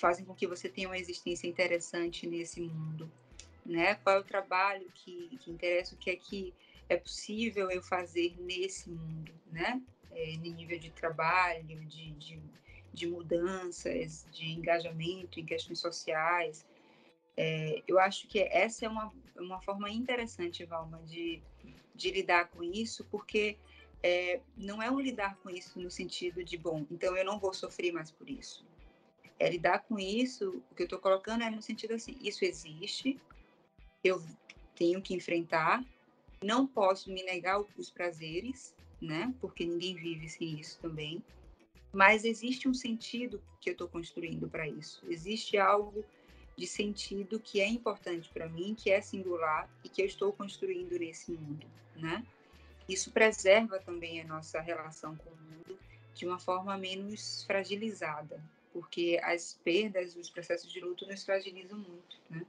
fazem 0.00 0.24
com 0.24 0.34
que 0.34 0.46
você 0.46 0.68
tenha 0.68 0.88
uma 0.88 0.98
existência 0.98 1.46
interessante 1.46 2.26
nesse 2.26 2.60
mundo, 2.60 3.10
né? 3.64 3.96
Qual 3.96 4.16
é 4.16 4.18
o 4.18 4.24
trabalho 4.24 4.90
que, 4.94 5.36
que 5.38 5.50
interessa, 5.50 5.94
o 5.94 5.98
que 5.98 6.10
é 6.10 6.16
que 6.16 6.54
é 6.88 6.96
possível 6.96 7.70
eu 7.70 7.82
fazer 7.82 8.34
nesse 8.40 8.90
mundo, 8.90 9.32
né? 9.52 9.80
É, 10.10 10.36
no 10.38 10.54
nível 10.54 10.78
de 10.78 10.90
trabalho, 10.90 11.84
de, 11.86 12.10
de, 12.12 12.42
de 12.92 13.06
mudanças, 13.06 14.26
de 14.32 14.50
engajamento 14.50 15.38
em 15.38 15.44
questões 15.44 15.78
sociais. 15.78 16.66
É, 17.36 17.82
eu 17.86 17.98
acho 17.98 18.26
que 18.26 18.40
essa 18.40 18.86
é 18.86 18.88
uma, 18.88 19.12
uma 19.36 19.60
forma 19.60 19.88
interessante, 19.88 20.64
Valma, 20.64 21.00
de, 21.04 21.40
de 21.94 22.10
lidar 22.10 22.48
com 22.48 22.62
isso, 22.62 23.04
porque 23.10 23.56
é, 24.02 24.40
não 24.56 24.82
é 24.82 24.90
um 24.90 24.98
lidar 24.98 25.36
com 25.36 25.50
isso 25.50 25.78
no 25.78 25.90
sentido 25.90 26.42
de, 26.42 26.56
bom, 26.56 26.86
então 26.90 27.16
eu 27.16 27.24
não 27.24 27.38
vou 27.38 27.52
sofrer 27.52 27.92
mais 27.92 28.10
por 28.10 28.28
isso. 28.28 28.66
É 29.40 29.48
lidar 29.48 29.80
com 29.80 29.98
isso, 29.98 30.62
o 30.70 30.74
que 30.74 30.82
eu 30.82 30.84
estou 30.84 30.98
colocando 30.98 31.42
é 31.42 31.50
no 31.50 31.62
sentido 31.62 31.94
assim, 31.94 32.14
isso 32.20 32.44
existe, 32.44 33.18
eu 34.04 34.22
tenho 34.76 35.00
que 35.00 35.14
enfrentar, 35.14 35.82
não 36.44 36.66
posso 36.66 37.10
me 37.10 37.22
negar 37.22 37.58
os 37.76 37.90
prazeres, 37.90 38.74
né? 39.00 39.34
Porque 39.40 39.64
ninguém 39.64 39.94
vive 39.94 40.28
sem 40.28 40.60
isso 40.60 40.78
também. 40.80 41.24
Mas 41.90 42.24
existe 42.24 42.68
um 42.68 42.74
sentido 42.74 43.42
que 43.60 43.70
eu 43.70 43.72
estou 43.72 43.88
construindo 43.88 44.48
para 44.48 44.68
isso. 44.68 45.02
Existe 45.08 45.56
algo 45.56 46.04
de 46.56 46.66
sentido 46.66 47.40
que 47.40 47.60
é 47.60 47.66
importante 47.66 48.28
para 48.28 48.46
mim, 48.46 48.74
que 48.74 48.90
é 48.90 49.00
singular 49.00 49.68
e 49.82 49.88
que 49.88 50.02
eu 50.02 50.06
estou 50.06 50.32
construindo 50.32 50.98
nesse 50.98 51.32
mundo, 51.32 51.66
né? 51.96 52.24
Isso 52.86 53.10
preserva 53.10 53.78
também 53.78 54.20
a 54.20 54.26
nossa 54.26 54.60
relação 54.60 55.16
com 55.16 55.30
o 55.30 55.36
mundo 55.36 55.78
de 56.14 56.26
uma 56.26 56.38
forma 56.38 56.76
menos 56.76 57.44
fragilizada, 57.44 58.42
porque 58.72 59.20
as 59.22 59.58
perdas, 59.64 60.16
os 60.16 60.30
processos 60.30 60.70
de 60.70 60.80
luto 60.80 61.06
nos 61.06 61.24
fragilizam 61.24 61.78
muito, 61.78 62.18
né? 62.28 62.44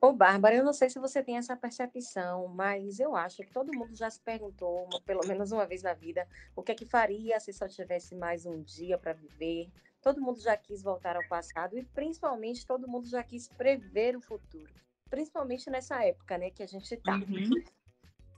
Ô, 0.00 0.12
Bárbara, 0.12 0.54
eu 0.54 0.64
não 0.64 0.72
sei 0.72 0.88
se 0.88 0.98
você 1.00 1.24
tem 1.24 1.38
essa 1.38 1.56
percepção, 1.56 2.46
mas 2.46 3.00
eu 3.00 3.16
acho 3.16 3.38
que 3.38 3.52
todo 3.52 3.76
mundo 3.76 3.96
já 3.96 4.08
se 4.08 4.20
perguntou, 4.20 4.88
pelo 5.04 5.26
menos 5.26 5.50
uma 5.50 5.66
vez 5.66 5.82
na 5.82 5.92
vida, 5.92 6.26
o 6.54 6.62
que 6.62 6.70
é 6.70 6.74
que 6.74 6.86
faria 6.86 7.40
se 7.40 7.52
só 7.52 7.66
tivesse 7.66 8.14
mais 8.14 8.46
um 8.46 8.62
dia 8.62 8.96
para 8.96 9.12
viver. 9.12 9.68
Todo 10.00 10.20
mundo 10.20 10.40
já 10.40 10.56
quis 10.56 10.82
voltar 10.82 11.16
ao 11.16 11.26
passado 11.26 11.76
e, 11.76 11.84
principalmente, 11.84 12.64
todo 12.64 12.86
mundo 12.86 13.08
já 13.08 13.24
quis 13.24 13.48
prever 13.48 14.16
o 14.16 14.20
futuro. 14.20 14.72
Principalmente 15.10 15.68
nessa 15.68 16.04
época, 16.04 16.38
né, 16.38 16.50
que 16.50 16.62
a 16.62 16.66
gente 16.66 16.94
está. 16.94 17.16
Uhum. 17.16 17.50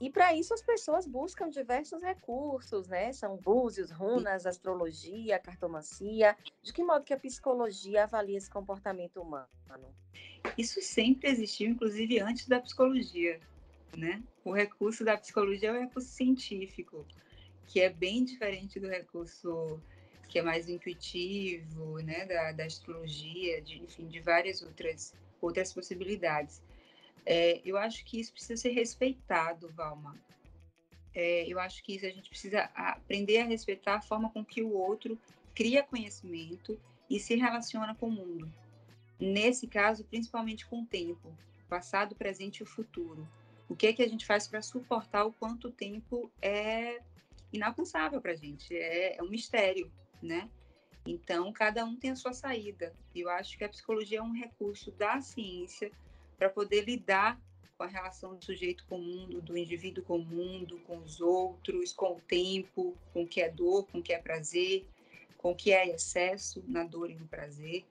E 0.01 0.09
para 0.09 0.35
isso 0.35 0.51
as 0.51 0.63
pessoas 0.63 1.05
buscam 1.05 1.47
diversos 1.47 2.01
recursos, 2.01 2.87
né? 2.87 3.13
São 3.13 3.37
búzios, 3.37 3.91
runas, 3.91 4.47
astrologia, 4.47 5.37
cartomancia. 5.37 6.35
De 6.63 6.73
que 6.73 6.83
modo 6.83 7.05
que 7.05 7.13
a 7.13 7.19
psicologia 7.19 8.05
avalia 8.05 8.35
esse 8.35 8.49
comportamento 8.49 9.21
humano? 9.21 9.47
Isso 10.57 10.81
sempre 10.81 11.29
existiu, 11.29 11.69
inclusive 11.69 12.19
antes 12.19 12.47
da 12.47 12.59
psicologia, 12.59 13.39
né? 13.95 14.23
O 14.43 14.51
recurso 14.51 15.05
da 15.05 15.15
psicologia 15.15 15.69
é 15.69 15.71
o 15.71 15.79
recurso 15.81 16.09
científico, 16.09 17.05
que 17.67 17.79
é 17.79 17.89
bem 17.89 18.23
diferente 18.25 18.79
do 18.79 18.87
recurso 18.87 19.79
que 20.27 20.39
é 20.39 20.41
mais 20.41 20.67
intuitivo, 20.67 21.99
né? 21.99 22.25
Da, 22.25 22.51
da 22.53 22.65
astrologia, 22.65 23.61
de, 23.61 23.77
enfim, 23.83 24.07
de 24.07 24.19
várias 24.19 24.63
outras 24.63 25.13
outras 25.39 25.71
possibilidades. 25.71 26.61
É, 27.25 27.61
eu 27.63 27.77
acho 27.77 28.03
que 28.05 28.19
isso 28.19 28.33
precisa 28.33 28.57
ser 28.57 28.71
respeitado, 28.71 29.69
Valma. 29.73 30.15
É, 31.13 31.45
eu 31.47 31.59
acho 31.59 31.83
que 31.83 31.95
isso 31.95 32.05
a 32.05 32.09
gente 32.09 32.29
precisa 32.29 32.69
aprender 32.73 33.39
a 33.39 33.45
respeitar 33.45 33.95
a 33.95 34.01
forma 34.01 34.29
com 34.29 34.43
que 34.43 34.61
o 34.63 34.71
outro 34.71 35.19
cria 35.53 35.83
conhecimento 35.83 36.79
e 37.09 37.19
se 37.19 37.35
relaciona 37.35 37.93
com 37.93 38.07
o 38.07 38.11
mundo. 38.11 38.51
Nesse 39.19 39.67
caso, 39.67 40.05
principalmente 40.05 40.65
com 40.65 40.81
o 40.81 40.85
tempo, 40.85 41.31
passado, 41.69 42.15
presente 42.15 42.59
e 42.59 42.63
o 42.63 42.65
futuro. 42.65 43.27
O 43.69 43.75
que 43.75 43.87
é 43.87 43.93
que 43.93 44.01
a 44.01 44.07
gente 44.07 44.25
faz 44.25 44.47
para 44.47 44.61
suportar 44.61 45.25
o 45.25 45.33
quanto 45.33 45.67
o 45.67 45.71
tempo 45.71 46.31
é 46.41 46.99
inalcançável 47.53 48.21
para 48.21 48.31
a 48.31 48.35
gente? 48.35 48.75
É, 48.75 49.17
é 49.17 49.23
um 49.23 49.29
mistério, 49.29 49.91
né? 50.21 50.49
Então, 51.05 51.51
cada 51.51 51.85
um 51.85 51.95
tem 51.95 52.11
a 52.11 52.15
sua 52.15 52.33
saída. 52.33 52.93
Eu 53.15 53.29
acho 53.29 53.57
que 53.57 53.63
a 53.63 53.69
psicologia 53.69 54.19
é 54.19 54.21
um 54.21 54.33
recurso 54.33 54.91
da 54.91 55.19
ciência 55.21 55.91
para 56.41 56.49
poder 56.49 56.85
lidar 56.85 57.39
com 57.77 57.83
a 57.83 57.87
relação 57.87 58.35
do 58.35 58.43
sujeito 58.43 58.83
com 58.89 58.97
o 58.97 59.03
mundo, 59.03 59.43
do 59.43 59.55
indivíduo 59.55 60.03
com 60.03 60.17
o 60.17 60.25
mundo, 60.25 60.81
com 60.87 60.97
os 60.97 61.21
outros, 61.21 61.93
com 61.93 62.15
o 62.15 62.21
tempo, 62.21 62.97
com 63.13 63.21
o 63.21 63.27
que 63.27 63.41
é 63.41 63.47
dor, 63.47 63.85
com 63.91 63.99
o 63.99 64.01
que 64.01 64.11
é 64.11 64.17
prazer, 64.17 64.83
com 65.37 65.51
o 65.51 65.55
que 65.55 65.71
é 65.71 65.87
excesso 65.87 66.63
na 66.67 66.83
dor 66.83 67.11
e 67.11 67.13
no 67.13 67.27
prazer. 67.27 67.85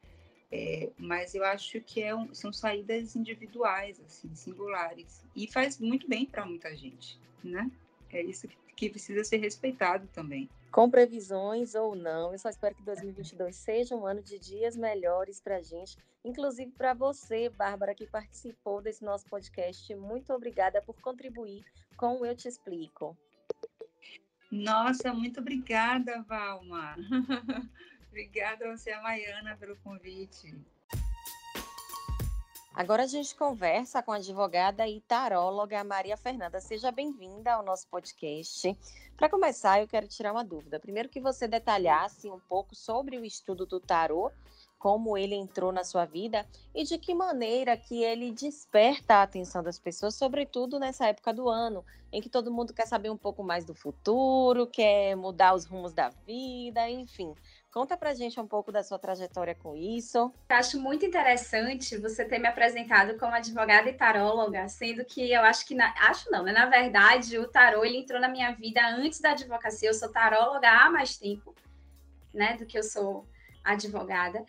É, 0.50 0.90
mas 0.98 1.32
eu 1.36 1.44
acho 1.44 1.80
que 1.80 2.02
é 2.02 2.12
um, 2.12 2.34
são 2.34 2.52
saídas 2.52 3.14
individuais, 3.14 4.00
assim, 4.00 4.34
singulares, 4.34 5.24
e 5.36 5.46
faz 5.46 5.78
muito 5.78 6.08
bem 6.08 6.26
para 6.26 6.44
muita 6.44 6.76
gente, 6.76 7.20
né? 7.44 7.70
É 8.12 8.20
isso 8.20 8.48
que, 8.48 8.56
que 8.74 8.90
precisa 8.90 9.22
ser 9.22 9.36
respeitado 9.36 10.08
também 10.08 10.50
com 10.70 10.90
previsões 10.90 11.74
ou 11.74 11.94
não. 11.94 12.32
Eu 12.32 12.38
só 12.38 12.48
espero 12.48 12.74
que 12.74 12.82
2022 12.82 13.56
seja 13.56 13.96
um 13.96 14.06
ano 14.06 14.22
de 14.22 14.38
dias 14.38 14.76
melhores 14.76 15.40
para 15.40 15.56
a 15.56 15.62
gente, 15.62 15.96
inclusive 16.24 16.70
para 16.72 16.94
você, 16.94 17.48
Bárbara, 17.48 17.94
que 17.94 18.06
participou 18.06 18.80
desse 18.80 19.04
nosso 19.04 19.26
podcast. 19.26 19.94
Muito 19.94 20.32
obrigada 20.32 20.80
por 20.80 21.00
contribuir 21.00 21.64
com 21.96 22.20
o 22.20 22.26
Eu 22.26 22.34
Te 22.34 22.48
Explico. 22.48 23.16
Nossa, 24.50 25.12
muito 25.12 25.40
obrigada, 25.40 26.22
Valma. 26.22 26.96
obrigada 28.08 28.66
a 28.66 28.76
você, 28.76 28.90
a 28.90 29.00
Maiana, 29.00 29.56
pelo 29.56 29.76
convite. 29.76 30.54
Agora 32.72 33.02
a 33.02 33.06
gente 33.06 33.34
conversa 33.34 34.00
com 34.00 34.12
a 34.12 34.16
advogada 34.16 34.86
e 34.86 35.00
taróloga 35.00 35.82
Maria 35.82 36.16
Fernanda. 36.16 36.60
Seja 36.60 36.92
bem-vinda 36.92 37.52
ao 37.52 37.64
nosso 37.64 37.88
podcast. 37.88 38.78
Para 39.16 39.28
começar, 39.28 39.80
eu 39.80 39.88
quero 39.88 40.06
tirar 40.06 40.32
uma 40.32 40.44
dúvida. 40.44 40.78
Primeiro 40.78 41.08
que 41.08 41.20
você 41.20 41.48
detalhasse 41.48 42.30
um 42.30 42.38
pouco 42.38 42.76
sobre 42.76 43.18
o 43.18 43.24
estudo 43.24 43.66
do 43.66 43.80
tarô, 43.80 44.30
como 44.78 45.18
ele 45.18 45.34
entrou 45.34 45.72
na 45.72 45.82
sua 45.82 46.06
vida 46.06 46.46
e 46.72 46.84
de 46.84 46.96
que 46.96 47.12
maneira 47.12 47.76
que 47.76 48.02
ele 48.04 48.30
desperta 48.30 49.16
a 49.16 49.22
atenção 49.24 49.64
das 49.64 49.78
pessoas, 49.78 50.14
sobretudo 50.14 50.78
nessa 50.78 51.08
época 51.08 51.34
do 51.34 51.48
ano, 51.48 51.84
em 52.12 52.22
que 52.22 52.30
todo 52.30 52.52
mundo 52.52 52.72
quer 52.72 52.86
saber 52.86 53.10
um 53.10 53.16
pouco 53.16 53.42
mais 53.42 53.64
do 53.64 53.74
futuro, 53.74 54.66
quer 54.66 55.16
mudar 55.16 55.54
os 55.54 55.66
rumos 55.66 55.92
da 55.92 56.08
vida, 56.08 56.88
enfim. 56.88 57.34
Conta 57.72 57.96
pra 57.96 58.14
gente 58.14 58.40
um 58.40 58.48
pouco 58.48 58.72
da 58.72 58.82
sua 58.82 58.98
trajetória 58.98 59.54
com 59.54 59.76
isso. 59.76 60.32
Acho 60.48 60.80
muito 60.80 61.06
interessante 61.06 61.96
você 61.96 62.24
ter 62.24 62.40
me 62.40 62.48
apresentado 62.48 63.16
como 63.16 63.32
advogada 63.32 63.88
e 63.88 63.92
taróloga, 63.92 64.66
sendo 64.68 65.04
que 65.04 65.30
eu 65.30 65.42
acho 65.42 65.64
que, 65.64 65.74
na, 65.76 65.94
acho 66.08 66.28
não, 66.32 66.42
né? 66.42 66.50
Na 66.50 66.66
verdade, 66.66 67.38
o 67.38 67.46
tarô 67.46 67.84
ele 67.84 67.98
entrou 67.98 68.20
na 68.20 68.28
minha 68.28 68.50
vida 68.50 68.84
antes 68.88 69.20
da 69.20 69.30
advocacia. 69.30 69.88
Eu 69.88 69.94
sou 69.94 70.10
taróloga 70.10 70.68
há 70.68 70.90
mais 70.90 71.16
tempo, 71.16 71.54
né, 72.34 72.56
do 72.56 72.66
que 72.66 72.76
eu 72.76 72.82
sou 72.82 73.24
advogada. 73.62 74.44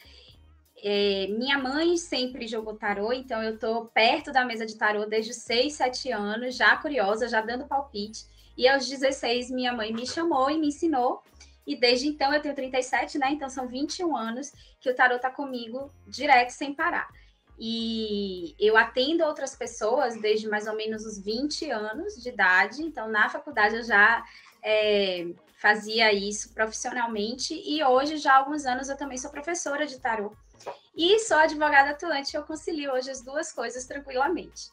É, 0.84 1.28
minha 1.28 1.60
mãe 1.60 1.98
sempre 1.98 2.48
jogou 2.48 2.76
tarô, 2.76 3.14
então 3.14 3.44
eu 3.44 3.60
tô 3.60 3.86
perto 3.86 4.32
da 4.32 4.44
mesa 4.44 4.66
de 4.66 4.76
tarô 4.76 5.06
desde 5.06 5.30
os 5.30 5.38
6, 5.38 5.74
7 5.74 6.12
anos, 6.12 6.56
já 6.56 6.76
curiosa, 6.76 7.28
já 7.28 7.40
dando 7.40 7.68
palpite. 7.68 8.26
E 8.58 8.68
aos 8.68 8.90
16, 8.90 9.52
minha 9.52 9.72
mãe 9.72 9.94
me 9.94 10.08
chamou 10.08 10.50
e 10.50 10.58
me 10.58 10.70
ensinou 10.70 11.22
e 11.66 11.76
desde 11.76 12.08
então 12.08 12.34
eu 12.34 12.42
tenho 12.42 12.56
37, 12.56 13.18
né? 13.18 13.32
Então 13.32 13.50
são 13.50 13.68
21 13.68 14.16
anos 14.16 14.52
que 14.80 14.90
o 14.90 14.96
tarot 14.96 15.22
tá 15.22 15.30
comigo 15.30 15.92
direto 16.08 16.50
sem 16.50 16.74
parar. 16.74 17.10
E 17.60 18.56
eu 18.60 18.76
atendo 18.76 19.24
outras 19.24 19.56
pessoas 19.56 20.20
desde 20.20 20.50
mais 20.50 20.66
ou 20.66 20.76
menos 20.76 21.06
os 21.06 21.20
20 21.20 21.70
anos 21.70 22.16
de 22.16 22.30
idade. 22.30 22.82
Então, 22.82 23.08
na 23.08 23.30
faculdade 23.30 23.76
eu 23.76 23.84
já 23.84 24.24
é, 24.64 25.28
fazia 25.60 26.12
isso 26.12 26.54
profissionalmente. 26.56 27.54
E 27.54 27.84
hoje, 27.84 28.18
já 28.18 28.34
há 28.34 28.38
alguns 28.38 28.66
anos, 28.66 28.90
eu 28.90 28.98
também 28.98 29.18
sou 29.18 29.30
professora 29.30 29.86
de 29.86 30.00
tarot. 30.00 30.36
E 30.96 31.20
sou 31.20 31.38
advogada 31.38 31.92
atuante. 31.92 32.36
Eu 32.36 32.44
concilio 32.44 32.94
hoje 32.94 33.12
as 33.12 33.24
duas 33.24 33.52
coisas 33.52 33.86
tranquilamente 33.86 34.72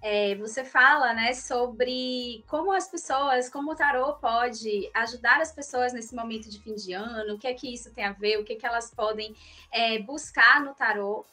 é, 0.00 0.34
você 0.36 0.64
fala 0.64 1.12
né, 1.12 1.34
sobre 1.34 2.44
como 2.46 2.72
as 2.72 2.88
pessoas, 2.88 3.48
como 3.48 3.72
o 3.72 3.76
tarô 3.76 4.14
pode 4.14 4.88
ajudar 4.94 5.40
as 5.40 5.52
pessoas 5.52 5.92
nesse 5.92 6.14
momento 6.14 6.48
de 6.48 6.60
fim 6.60 6.74
de 6.74 6.92
ano, 6.92 7.34
o 7.34 7.38
que 7.38 7.48
é 7.48 7.54
que 7.54 7.72
isso 7.72 7.92
tem 7.92 8.04
a 8.04 8.12
ver, 8.12 8.38
o 8.38 8.44
que, 8.44 8.52
é 8.52 8.56
que 8.56 8.66
elas 8.66 8.92
podem 8.94 9.34
é, 9.72 9.98
buscar 9.98 10.62
no 10.62 10.74
tarô. 10.74 11.26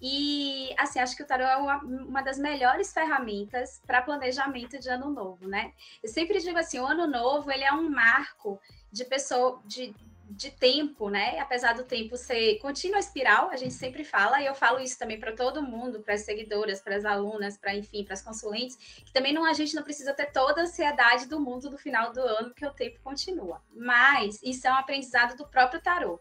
E, 0.00 0.72
assim, 0.78 1.00
acho 1.00 1.16
que 1.16 1.22
o 1.22 1.26
tarô 1.26 1.44
é 1.44 1.56
uma, 1.56 1.78
uma 1.82 2.22
das 2.22 2.38
melhores 2.38 2.92
ferramentas 2.92 3.82
para 3.84 4.00
planejamento 4.00 4.78
de 4.78 4.88
ano 4.88 5.10
novo, 5.10 5.48
né? 5.48 5.72
Eu 6.02 6.08
sempre 6.08 6.38
digo 6.38 6.56
assim, 6.56 6.78
o 6.78 6.86
ano 6.86 7.06
novo, 7.06 7.50
ele 7.50 7.64
é 7.64 7.72
um 7.72 7.90
marco 7.90 8.60
de 8.92 9.04
pessoa, 9.04 9.60
de, 9.66 9.92
de 10.30 10.50
tempo, 10.50 11.08
né? 11.08 11.38
Apesar 11.38 11.74
do 11.74 11.84
tempo 11.84 12.16
ser 12.16 12.58
contínua 12.58 12.98
espiral, 12.98 13.50
a 13.50 13.56
gente 13.56 13.74
sempre 13.74 14.04
fala, 14.04 14.40
e 14.40 14.46
eu 14.46 14.54
falo 14.54 14.80
isso 14.80 14.98
também 14.98 15.18
para 15.18 15.32
todo 15.32 15.62
mundo, 15.62 16.00
para 16.00 16.14
as 16.14 16.22
seguidoras, 16.22 16.80
para 16.80 16.96
as 16.96 17.04
alunas, 17.04 17.56
para 17.56 17.74
enfim, 17.74 18.04
para 18.04 18.14
as 18.14 18.22
consulentes, 18.22 18.76
que 18.76 19.12
também 19.12 19.32
não 19.32 19.44
a 19.44 19.52
gente 19.52 19.74
não 19.74 19.82
precisa 19.82 20.12
ter 20.12 20.32
toda 20.32 20.60
a 20.60 20.64
ansiedade 20.64 21.26
do 21.26 21.40
mundo 21.40 21.70
do 21.70 21.78
final 21.78 22.12
do 22.12 22.20
ano, 22.20 22.50
porque 22.50 22.66
o 22.66 22.72
tempo 22.72 23.00
continua. 23.02 23.62
Mas 23.74 24.40
isso 24.42 24.66
é 24.66 24.70
um 24.70 24.76
aprendizado 24.76 25.36
do 25.36 25.48
próprio 25.48 25.80
tarô. 25.80 26.20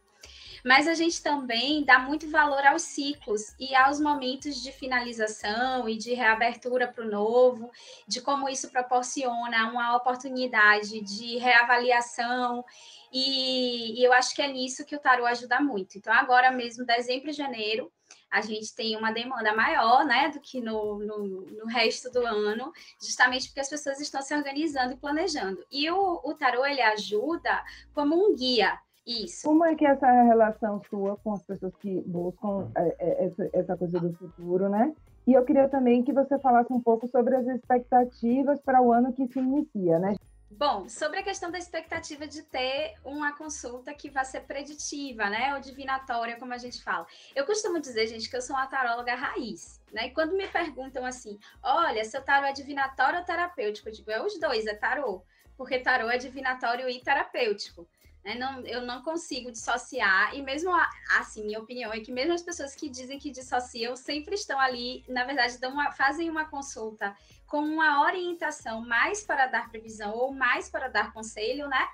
Mas 0.64 0.88
a 0.88 0.94
gente 0.94 1.22
também 1.22 1.84
dá 1.84 2.00
muito 2.00 2.30
valor 2.30 2.66
aos 2.66 2.84
ciclos 2.84 3.54
e 3.60 3.74
aos 3.76 4.00
momentos 4.00 4.62
de 4.62 4.72
finalização 4.72 5.88
e 5.88 5.98
de 5.98 6.14
reabertura 6.14 6.88
para 6.88 7.06
o 7.06 7.10
novo, 7.10 7.72
de 8.08 8.22
como 8.22 8.50
isso 8.50 8.70
proporciona 8.70 9.70
uma 9.70 9.96
oportunidade 9.96 11.02
de 11.02 11.38
reavaliação 11.38 12.64
e, 13.12 14.00
e, 14.00 14.04
eu 14.04 14.12
acho 14.14 14.36
que 14.36 14.42
é 14.42 14.48
nisso 14.48 14.86
que 14.86 14.96
o 14.96 15.00
tarô 15.00 15.26
ajuda 15.26 15.60
muito. 15.60 15.98
Então, 15.98 16.14
agora 16.14 16.52
mesmo, 16.52 16.86
dezembro 16.86 17.30
e 17.30 17.34
janeiro, 17.34 17.92
a 18.30 18.42
gente 18.42 18.76
tem 18.76 18.98
uma 18.98 19.12
demanda 19.12 19.54
maior, 19.56 20.06
né, 20.06 20.30
do 20.30 20.42
que 20.42 20.60
no, 20.60 21.00
no, 21.00 21.46
no, 21.46 21.66
resto 21.66 22.12
do 22.12 22.26
ano, 22.26 22.72
justamente 23.02 23.48
porque 23.48 23.62
as 23.62 23.70
pessoas 23.70 24.02
estão 24.02 24.22
se 24.22 24.36
organizando 24.36 24.94
e 24.94 24.98
planejando. 24.98 25.66
E 25.72 25.90
o, 25.90 26.22
o 26.24 26.34
tarô, 26.34 26.66
ele 26.66 26.82
ajuda 26.82 27.64
como 27.94 28.16
um 28.16 28.36
guia, 28.36 28.78
isso. 29.08 29.48
Como 29.48 29.64
é 29.64 29.74
que 29.74 29.86
é 29.86 29.92
essa 29.92 30.12
relação 30.24 30.82
sua 30.90 31.16
com 31.18 31.34
as 31.34 31.44
pessoas 31.44 31.74
que 31.78 32.02
buscam 32.02 32.70
é, 32.76 32.96
é, 33.00 33.26
essa, 33.26 33.50
essa 33.54 33.78
coisa 33.78 34.00
do 34.00 34.14
futuro, 34.14 34.68
né? 34.68 34.94
E 35.26 35.34
eu 35.34 35.44
queria 35.46 35.70
também 35.70 36.04
que 36.04 36.12
você 36.12 36.38
falasse 36.40 36.72
um 36.72 36.82
pouco 36.82 37.08
sobre 37.08 37.36
as 37.36 37.48
expectativas 37.48 38.60
para 38.62 38.82
o 38.82 38.92
ano 38.92 39.14
que 39.14 39.28
se 39.28 39.40
inicia, 39.40 39.98
né? 39.98 40.16
Bom, 40.50 40.88
sobre 40.88 41.20
a 41.20 41.24
questão 41.24 41.52
da 41.52 41.58
expectativa 41.58 42.26
de 42.26 42.42
ter 42.42 42.96
uma 43.04 43.36
consulta 43.38 43.94
que 43.94 44.10
vai 44.10 44.24
ser 44.26 44.42
preditiva, 44.42 45.30
né? 45.30 45.54
Ou 45.54 45.60
divinatória, 45.60 46.38
como 46.38 46.54
a 46.54 46.58
gente 46.58 46.82
fala. 46.82 47.06
Eu 47.36 47.46
costumo 47.46 47.80
dizer, 47.80 48.08
gente, 48.08 48.30
que 48.30 48.36
eu 48.36 48.42
sou 48.42 48.56
uma 48.56 48.66
taróloga 48.68 49.14
raiz, 49.14 49.82
né? 49.92 50.08
E 50.08 50.12
quando 50.12 50.36
me 50.36 50.48
perguntam 50.48 51.06
assim, 51.06 51.38
olha, 51.62 52.04
seu 52.06 52.22
tarô 52.22 52.46
é 52.46 52.54
divinatório 52.54 53.20
ou 53.20 53.26
terapêutico? 53.26 53.90
Eu 53.90 53.94
digo, 53.94 54.12
é 54.12 54.22
os 54.22 54.40
dois, 54.40 54.66
é 54.66 54.74
tarô. 54.74 55.22
Porque 55.58 55.80
tarô 55.80 56.10
é 56.10 56.18
divinatório 56.18 56.90
e 56.90 57.02
terapêutico. 57.02 57.88
Né? 58.28 58.36
Não, 58.36 58.60
eu 58.66 58.82
não 58.82 59.02
consigo 59.04 59.50
dissociar, 59.50 60.36
e 60.36 60.42
mesmo 60.42 60.70
assim, 61.18 61.46
minha 61.46 61.60
opinião 61.60 61.94
é 61.94 62.02
que 62.02 62.12
mesmo 62.12 62.34
as 62.34 62.42
pessoas 62.42 62.76
que 62.76 62.90
dizem 62.90 63.18
que 63.18 63.32
dissociam 63.32 63.96
sempre 63.96 64.36
estão 64.36 64.60
ali, 64.60 65.06
na 65.08 65.24
verdade, 65.24 65.58
uma, 65.66 65.94
fazem 65.94 66.30
uma 66.30 66.44
consulta 66.44 67.16
com 67.46 67.60
uma 67.60 68.04
orientação 68.04 68.82
mais 68.82 69.24
para 69.24 69.48
dar 69.48 69.70
previsão 69.70 70.14
ou 70.14 70.34
mais 70.34 70.70
para 70.70 70.90
dar 70.90 71.14
conselho, 71.14 71.70
né? 71.70 71.88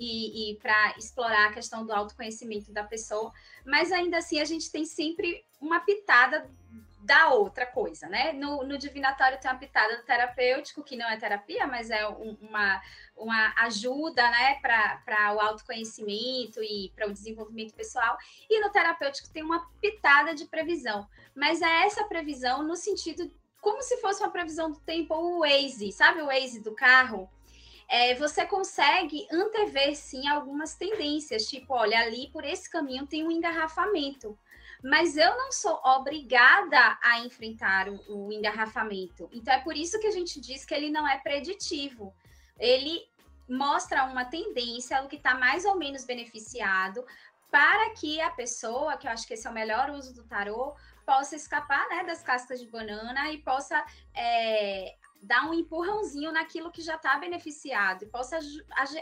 E, 0.00 0.50
e 0.50 0.56
para 0.56 0.96
explorar 0.98 1.46
a 1.46 1.52
questão 1.52 1.86
do 1.86 1.92
autoconhecimento 1.92 2.72
da 2.72 2.82
pessoa, 2.82 3.32
mas 3.64 3.92
ainda 3.92 4.18
assim 4.18 4.40
a 4.40 4.44
gente 4.44 4.72
tem 4.72 4.84
sempre 4.84 5.46
uma 5.60 5.78
pitada 5.78 6.50
da 7.08 7.30
outra 7.30 7.64
coisa, 7.64 8.06
né? 8.06 8.34
No, 8.34 8.62
no 8.64 8.76
divinatório 8.76 9.40
tem 9.40 9.50
uma 9.50 9.58
pitada 9.58 9.96
do 9.96 10.04
terapêutico, 10.04 10.84
que 10.84 10.94
não 10.94 11.08
é 11.08 11.16
terapia, 11.16 11.66
mas 11.66 11.88
é 11.88 12.06
um, 12.06 12.36
uma, 12.42 12.82
uma 13.16 13.54
ajuda, 13.62 14.30
né, 14.30 14.58
para 14.60 15.34
o 15.34 15.40
autoconhecimento 15.40 16.62
e 16.62 16.92
para 16.94 17.08
o 17.08 17.12
desenvolvimento 17.12 17.72
pessoal. 17.72 18.14
E 18.50 18.60
no 18.60 18.70
terapêutico 18.70 19.30
tem 19.30 19.42
uma 19.42 19.66
pitada 19.80 20.34
de 20.34 20.44
previsão, 20.44 21.08
mas 21.34 21.62
é 21.62 21.86
essa 21.86 22.04
previsão 22.04 22.62
no 22.62 22.76
sentido 22.76 23.32
como 23.58 23.80
se 23.82 23.96
fosse 23.96 24.22
uma 24.22 24.30
previsão 24.30 24.70
do 24.70 24.78
tempo, 24.80 25.14
o 25.14 25.40
Waze, 25.40 25.90
sabe 25.92 26.20
o 26.20 26.26
Waze 26.26 26.60
do 26.60 26.74
carro? 26.74 27.28
É, 27.88 28.14
você 28.16 28.44
consegue 28.44 29.26
antever 29.32 29.96
sim 29.96 30.28
algumas 30.28 30.74
tendências, 30.74 31.46
tipo, 31.46 31.72
olha, 31.72 31.98
ali 32.00 32.28
por 32.30 32.44
esse 32.44 32.70
caminho 32.70 33.06
tem 33.06 33.26
um 33.26 33.30
engarrafamento 33.30 34.38
mas 34.82 35.16
eu 35.16 35.36
não 35.36 35.50
sou 35.50 35.80
obrigada 35.84 36.98
a 37.02 37.20
enfrentar 37.20 37.88
o, 37.88 38.26
o 38.26 38.32
engarrafamento. 38.32 39.28
Então 39.32 39.52
é 39.52 39.60
por 39.60 39.76
isso 39.76 39.98
que 40.00 40.06
a 40.06 40.12
gente 40.12 40.40
diz 40.40 40.64
que 40.64 40.74
ele 40.74 40.90
não 40.90 41.06
é 41.06 41.18
preditivo. 41.18 42.14
Ele 42.58 43.06
mostra 43.48 44.04
uma 44.04 44.24
tendência, 44.24 45.02
o 45.02 45.08
que 45.08 45.16
está 45.16 45.34
mais 45.34 45.64
ou 45.64 45.76
menos 45.76 46.04
beneficiado, 46.04 47.04
para 47.50 47.90
que 47.90 48.20
a 48.20 48.30
pessoa, 48.30 48.96
que 48.96 49.06
eu 49.06 49.10
acho 49.10 49.26
que 49.26 49.34
esse 49.34 49.46
é 49.46 49.50
o 49.50 49.54
melhor 49.54 49.90
uso 49.90 50.14
do 50.14 50.24
tarô, 50.24 50.74
possa 51.06 51.34
escapar 51.34 51.88
né, 51.88 52.04
das 52.04 52.22
cascas 52.22 52.60
de 52.60 52.66
banana 52.66 53.32
e 53.32 53.38
possa 53.38 53.82
é, 54.14 54.94
dar 55.22 55.48
um 55.48 55.54
empurrãozinho 55.54 56.30
naquilo 56.30 56.70
que 56.70 56.82
já 56.82 56.96
está 56.96 57.16
beneficiado 57.16 58.02
e 58.02 58.08
possa 58.08 58.38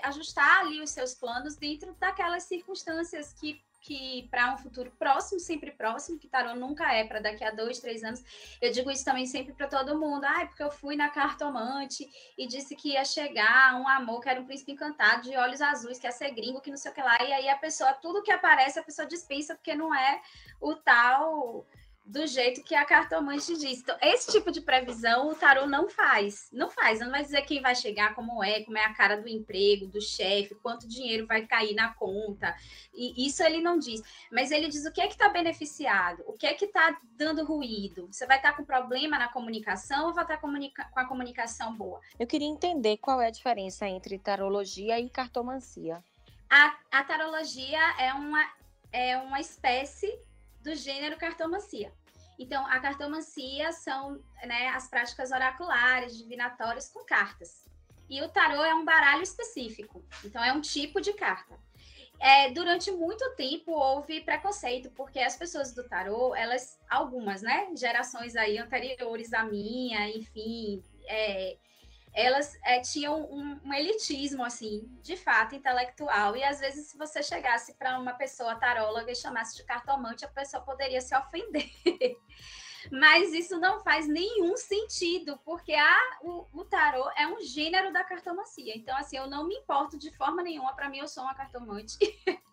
ajustar 0.04 0.60
ali 0.60 0.80
os 0.80 0.90
seus 0.90 1.14
planos 1.14 1.56
dentro 1.56 1.94
daquelas 1.94 2.44
circunstâncias 2.44 3.32
que 3.32 3.60
que 3.86 4.26
para 4.32 4.52
um 4.52 4.58
futuro 4.58 4.90
próximo, 4.98 5.38
sempre 5.38 5.70
próximo, 5.70 6.18
que 6.18 6.26
tarô 6.26 6.56
nunca 6.56 6.92
é 6.92 7.04
para 7.04 7.20
daqui 7.20 7.44
a 7.44 7.52
dois, 7.52 7.78
três 7.78 8.02
anos. 8.02 8.20
Eu 8.60 8.72
digo 8.72 8.90
isso 8.90 9.04
também 9.04 9.26
sempre 9.26 9.52
para 9.52 9.68
todo 9.68 9.98
mundo. 9.98 10.24
Ah, 10.24 10.42
é 10.42 10.46
porque 10.46 10.62
eu 10.62 10.72
fui 10.72 10.96
na 10.96 11.08
cartomante 11.08 12.04
e 12.36 12.48
disse 12.48 12.74
que 12.74 12.94
ia 12.94 13.04
chegar 13.04 13.80
um 13.80 13.86
amor 13.86 14.20
que 14.20 14.28
era 14.28 14.40
um 14.40 14.44
príncipe 14.44 14.72
encantado 14.72 15.22
de 15.22 15.36
olhos 15.36 15.62
azuis, 15.62 16.00
que 16.00 16.06
ia 16.06 16.10
ser 16.10 16.32
gringo, 16.32 16.60
que 16.60 16.70
não 16.70 16.76
sei 16.76 16.90
o 16.90 16.94
que 16.94 17.00
lá. 17.00 17.16
E 17.22 17.32
aí 17.32 17.48
a 17.48 17.56
pessoa, 17.56 17.92
tudo 17.92 18.24
que 18.24 18.32
aparece, 18.32 18.80
a 18.80 18.82
pessoa 18.82 19.06
dispensa, 19.06 19.54
porque 19.54 19.74
não 19.74 19.94
é 19.94 20.20
o 20.60 20.74
tal 20.74 21.64
do 22.06 22.24
jeito 22.24 22.62
que 22.62 22.74
a 22.74 22.84
cartomante 22.84 23.56
diz. 23.58 23.80
Então, 23.80 23.96
esse 24.00 24.30
tipo 24.30 24.52
de 24.52 24.60
previsão 24.60 25.28
o 25.28 25.34
tarô 25.34 25.66
não 25.66 25.88
faz. 25.88 26.48
Não 26.52 26.70
faz. 26.70 27.00
Não 27.00 27.10
vai 27.10 27.22
dizer 27.22 27.42
quem 27.42 27.60
vai 27.60 27.74
chegar, 27.74 28.14
como 28.14 28.42
é, 28.44 28.62
como 28.62 28.78
é 28.78 28.84
a 28.84 28.94
cara 28.94 29.20
do 29.20 29.28
emprego, 29.28 29.86
do 29.86 30.00
chefe, 30.00 30.54
quanto 30.54 30.86
dinheiro 30.86 31.26
vai 31.26 31.44
cair 31.46 31.74
na 31.74 31.92
conta. 31.94 32.54
E 32.94 33.26
isso 33.26 33.42
ele 33.42 33.60
não 33.60 33.76
diz. 33.76 34.00
Mas 34.30 34.52
ele 34.52 34.68
diz 34.68 34.86
o 34.86 34.92
que 34.92 35.00
é 35.00 35.08
que 35.08 35.14
está 35.14 35.28
beneficiado, 35.28 36.22
o 36.26 36.32
que 36.32 36.46
é 36.46 36.54
que 36.54 36.66
está 36.66 36.96
dando 37.16 37.44
ruído. 37.44 38.06
Você 38.10 38.24
vai 38.24 38.36
estar 38.36 38.52
tá 38.52 38.56
com 38.56 38.64
problema 38.64 39.18
na 39.18 39.28
comunicação 39.28 40.06
ou 40.06 40.14
vai 40.14 40.22
estar 40.22 40.36
tá 40.36 40.40
com 40.40 41.00
a 41.00 41.04
comunicação 41.06 41.74
boa? 41.74 42.00
Eu 42.18 42.26
queria 42.26 42.46
entender 42.46 42.98
qual 42.98 43.20
é 43.20 43.26
a 43.26 43.30
diferença 43.30 43.88
entre 43.88 44.16
tarologia 44.16 45.00
e 45.00 45.10
cartomancia. 45.10 46.02
A, 46.48 46.76
a 46.92 47.02
tarologia 47.02 47.80
é 47.98 48.14
uma, 48.14 48.48
é 48.92 49.16
uma 49.18 49.40
espécie 49.40 50.16
do 50.66 50.74
gênero 50.74 51.16
cartomancia. 51.16 51.92
Então, 52.36 52.66
a 52.66 52.80
cartomancia 52.80 53.72
são 53.72 54.20
né, 54.44 54.68
as 54.68 54.88
práticas 54.88 55.30
oraculares, 55.30 56.18
divinatórias 56.18 56.88
com 56.88 57.04
cartas. 57.04 57.64
E 58.10 58.20
o 58.20 58.28
tarô 58.28 58.62
é 58.64 58.74
um 58.74 58.84
baralho 58.84 59.22
específico, 59.22 60.04
então 60.24 60.42
é 60.44 60.52
um 60.52 60.60
tipo 60.60 61.00
de 61.00 61.12
carta. 61.12 61.58
É, 62.18 62.50
durante 62.50 62.90
muito 62.90 63.34
tempo 63.36 63.72
houve 63.72 64.20
preconceito, 64.22 64.90
porque 64.90 65.20
as 65.20 65.36
pessoas 65.36 65.72
do 65.72 65.84
tarô, 65.88 66.34
elas, 66.34 66.78
algumas, 66.90 67.42
né, 67.42 67.68
gerações 67.76 68.34
aí 68.36 68.58
anteriores 68.58 69.32
à 69.32 69.44
minha, 69.44 70.08
enfim, 70.08 70.82
é, 71.06 71.56
elas 72.16 72.58
é, 72.64 72.80
tinham 72.80 73.30
um, 73.30 73.60
um, 73.62 73.74
elitismo, 73.74 74.42
assim, 74.42 74.88
de 75.02 75.18
fato, 75.18 75.54
intelectual. 75.54 76.34
E 76.34 76.42
às 76.42 76.58
vezes, 76.58 76.88
se 76.88 76.96
você 76.96 77.22
chegasse 77.22 77.74
para 77.74 77.98
uma 77.98 78.14
pessoa 78.14 78.56
taróloga 78.56 79.12
e 79.12 79.14
chamasse 79.14 79.54
de 79.54 79.64
cartomante, 79.64 80.24
a 80.24 80.28
pessoa 80.28 80.62
poderia 80.62 81.02
se 81.02 81.14
ofender. 81.14 81.70
Mas 82.90 83.34
isso 83.34 83.60
não 83.60 83.80
faz 83.80 84.08
nenhum 84.08 84.56
sentido, 84.56 85.38
porque 85.44 85.74
a, 85.74 86.00
o, 86.22 86.46
o, 86.54 86.64
tarô 86.64 87.10
é 87.16 87.26
um 87.26 87.42
gênero 87.42 87.92
da 87.92 88.02
cartomancia. 88.02 88.72
Então, 88.74 88.96
assim, 88.96 89.18
eu 89.18 89.26
não 89.26 89.46
me 89.46 89.56
importo 89.56 89.98
de 89.98 90.10
forma 90.16 90.42
nenhuma, 90.42 90.74
para 90.74 90.88
mim, 90.88 90.98
eu 90.98 91.08
sou 91.08 91.22
uma 91.22 91.34
cartomante. 91.34 91.98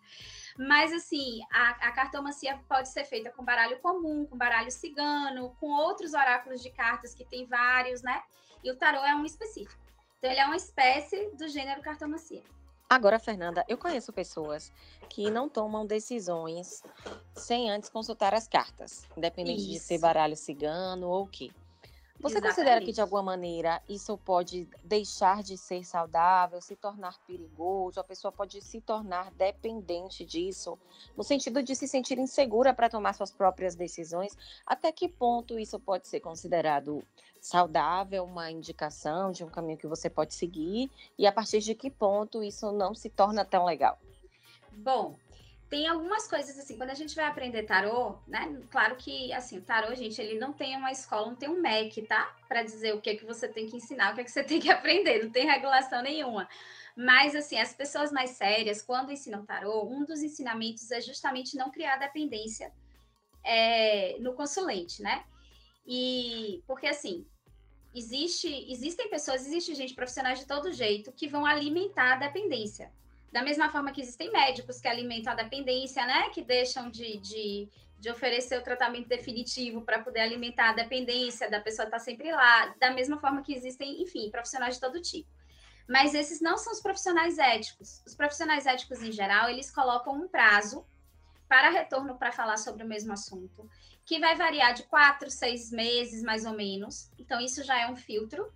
Mas, 0.56 0.92
assim, 0.92 1.40
a, 1.52 1.70
a, 1.88 1.92
cartomancia 1.92 2.58
pode 2.68 2.88
ser 2.88 3.04
feita 3.04 3.30
com 3.30 3.44
baralho 3.44 3.80
comum, 3.80 4.24
com 4.24 4.36
baralho 4.36 4.70
cigano, 4.70 5.54
com 5.58 5.66
outros 5.66 6.14
oráculos 6.14 6.62
de 6.62 6.70
cartas 6.70 7.12
que 7.12 7.24
tem 7.24 7.44
vários, 7.46 8.02
né? 8.02 8.22
E 8.62 8.70
o 8.70 8.76
tarô 8.76 9.00
é 9.00 9.14
um 9.14 9.24
específico. 9.24 9.82
Então, 10.18 10.30
ele 10.30 10.40
é 10.40 10.46
uma 10.46 10.56
espécie 10.56 11.30
do 11.36 11.48
gênero 11.48 11.82
cartomancia. 11.82 12.42
Agora, 12.88 13.18
Fernanda, 13.18 13.64
eu 13.68 13.76
conheço 13.76 14.12
pessoas 14.12 14.72
que 15.08 15.30
não 15.30 15.48
tomam 15.48 15.84
decisões 15.84 16.82
sem 17.34 17.70
antes 17.70 17.88
consultar 17.88 18.32
as 18.34 18.46
cartas, 18.46 19.08
independente 19.16 19.62
isso. 19.62 19.70
de 19.70 19.78
ser 19.80 19.98
baralho 19.98 20.36
cigano 20.36 21.08
ou 21.08 21.24
o 21.24 21.28
quê. 21.28 21.50
Você 22.24 22.38
Exatamente. 22.38 22.56
considera 22.56 22.80
que, 22.80 22.90
de 22.90 23.02
alguma 23.02 23.22
maneira, 23.22 23.82
isso 23.86 24.16
pode 24.16 24.66
deixar 24.82 25.42
de 25.42 25.58
ser 25.58 25.84
saudável, 25.84 26.58
se 26.58 26.74
tornar 26.74 27.18
perigoso? 27.26 28.00
A 28.00 28.04
pessoa 28.04 28.32
pode 28.32 28.62
se 28.62 28.80
tornar 28.80 29.30
dependente 29.32 30.24
disso, 30.24 30.78
no 31.14 31.22
sentido 31.22 31.62
de 31.62 31.76
se 31.76 31.86
sentir 31.86 32.18
insegura 32.18 32.72
para 32.72 32.88
tomar 32.88 33.12
suas 33.12 33.30
próprias 33.30 33.74
decisões? 33.74 34.34
Até 34.66 34.90
que 34.90 35.06
ponto 35.06 35.58
isso 35.58 35.78
pode 35.78 36.08
ser 36.08 36.20
considerado 36.20 37.06
saudável, 37.42 38.24
uma 38.24 38.50
indicação 38.50 39.30
de 39.30 39.44
um 39.44 39.50
caminho 39.50 39.76
que 39.76 39.86
você 39.86 40.08
pode 40.08 40.32
seguir? 40.32 40.90
E 41.18 41.26
a 41.26 41.32
partir 41.32 41.60
de 41.60 41.74
que 41.74 41.90
ponto 41.90 42.42
isso 42.42 42.72
não 42.72 42.94
se 42.94 43.10
torna 43.10 43.44
tão 43.44 43.66
legal? 43.66 43.98
Bom, 44.72 45.14
tem 45.74 45.88
algumas 45.88 46.28
coisas 46.28 46.56
assim, 46.56 46.76
quando 46.76 46.90
a 46.90 46.94
gente 46.94 47.16
vai 47.16 47.24
aprender 47.24 47.64
tarô, 47.64 48.16
né? 48.28 48.62
Claro 48.70 48.94
que 48.94 49.32
assim, 49.32 49.58
o 49.58 49.60
tarô, 49.60 49.92
gente, 49.92 50.20
ele 50.20 50.38
não 50.38 50.52
tem 50.52 50.76
uma 50.76 50.92
escola, 50.92 51.26
não 51.26 51.34
tem 51.34 51.48
um 51.48 51.60
MEC, 51.60 52.02
tá? 52.02 52.32
Para 52.46 52.62
dizer 52.62 52.94
o 52.94 53.00
que 53.00 53.10
é 53.10 53.16
que 53.16 53.24
você 53.24 53.48
tem 53.48 53.66
que 53.66 53.76
ensinar, 53.76 54.12
o 54.12 54.14
que 54.14 54.20
é 54.20 54.24
que 54.24 54.30
você 54.30 54.44
tem 54.46 54.60
que 54.60 54.70
aprender, 54.70 55.24
não 55.24 55.32
tem 55.32 55.44
regulação 55.44 56.00
nenhuma. 56.00 56.48
Mas 56.96 57.34
assim, 57.34 57.58
as 57.58 57.74
pessoas 57.74 58.12
mais 58.12 58.30
sérias, 58.30 58.82
quando 58.82 59.10
ensinam 59.10 59.44
tarô, 59.44 59.84
um 59.84 60.04
dos 60.04 60.22
ensinamentos 60.22 60.92
é 60.92 61.00
justamente 61.00 61.56
não 61.56 61.72
criar 61.72 61.96
dependência 61.96 62.72
é, 63.42 64.16
no 64.20 64.32
consulente, 64.32 65.02
né? 65.02 65.24
E 65.84 66.62
porque 66.68 66.86
assim, 66.86 67.26
existe, 67.92 68.70
existem 68.70 69.10
pessoas, 69.10 69.44
existe 69.44 69.74
gente 69.74 69.92
profissionais 69.92 70.38
de 70.38 70.46
todo 70.46 70.72
jeito 70.72 71.10
que 71.10 71.26
vão 71.26 71.44
alimentar 71.44 72.12
a 72.12 72.28
dependência. 72.28 72.92
Da 73.34 73.42
mesma 73.42 73.68
forma 73.68 73.90
que 73.90 74.00
existem 74.00 74.30
médicos 74.30 74.78
que 74.78 74.86
alimentam 74.86 75.32
a 75.32 75.34
dependência, 75.34 76.06
né? 76.06 76.30
Que 76.30 76.40
deixam 76.40 76.88
de, 76.88 77.16
de, 77.16 77.68
de 77.98 78.08
oferecer 78.08 78.56
o 78.56 78.62
tratamento 78.62 79.08
definitivo 79.08 79.82
para 79.82 79.98
poder 79.98 80.20
alimentar 80.20 80.70
a 80.70 80.72
dependência 80.72 81.50
da 81.50 81.60
pessoa 81.60 81.84
estar 81.86 81.98
tá 81.98 82.04
sempre 82.04 82.30
lá. 82.30 82.72
Da 82.78 82.92
mesma 82.92 83.18
forma 83.18 83.42
que 83.42 83.52
existem, 83.52 84.00
enfim, 84.00 84.30
profissionais 84.30 84.76
de 84.76 84.80
todo 84.80 85.02
tipo. 85.02 85.28
Mas 85.88 86.14
esses 86.14 86.40
não 86.40 86.56
são 86.56 86.72
os 86.72 86.80
profissionais 86.80 87.36
éticos. 87.36 88.04
Os 88.06 88.14
profissionais 88.14 88.66
éticos, 88.66 89.02
em 89.02 89.10
geral, 89.10 89.50
eles 89.50 89.68
colocam 89.68 90.14
um 90.14 90.28
prazo 90.28 90.86
para 91.48 91.70
retorno 91.70 92.16
para 92.16 92.30
falar 92.30 92.56
sobre 92.56 92.84
o 92.84 92.86
mesmo 92.86 93.12
assunto. 93.12 93.68
que 94.06 94.20
vai 94.20 94.36
variar 94.36 94.74
de 94.74 94.84
quatro, 94.84 95.28
seis 95.28 95.72
meses, 95.72 96.22
mais 96.22 96.44
ou 96.44 96.52
menos. 96.52 97.10
Então, 97.18 97.40
isso 97.40 97.64
já 97.64 97.80
é 97.80 97.90
um 97.90 97.96
filtro. 97.96 98.48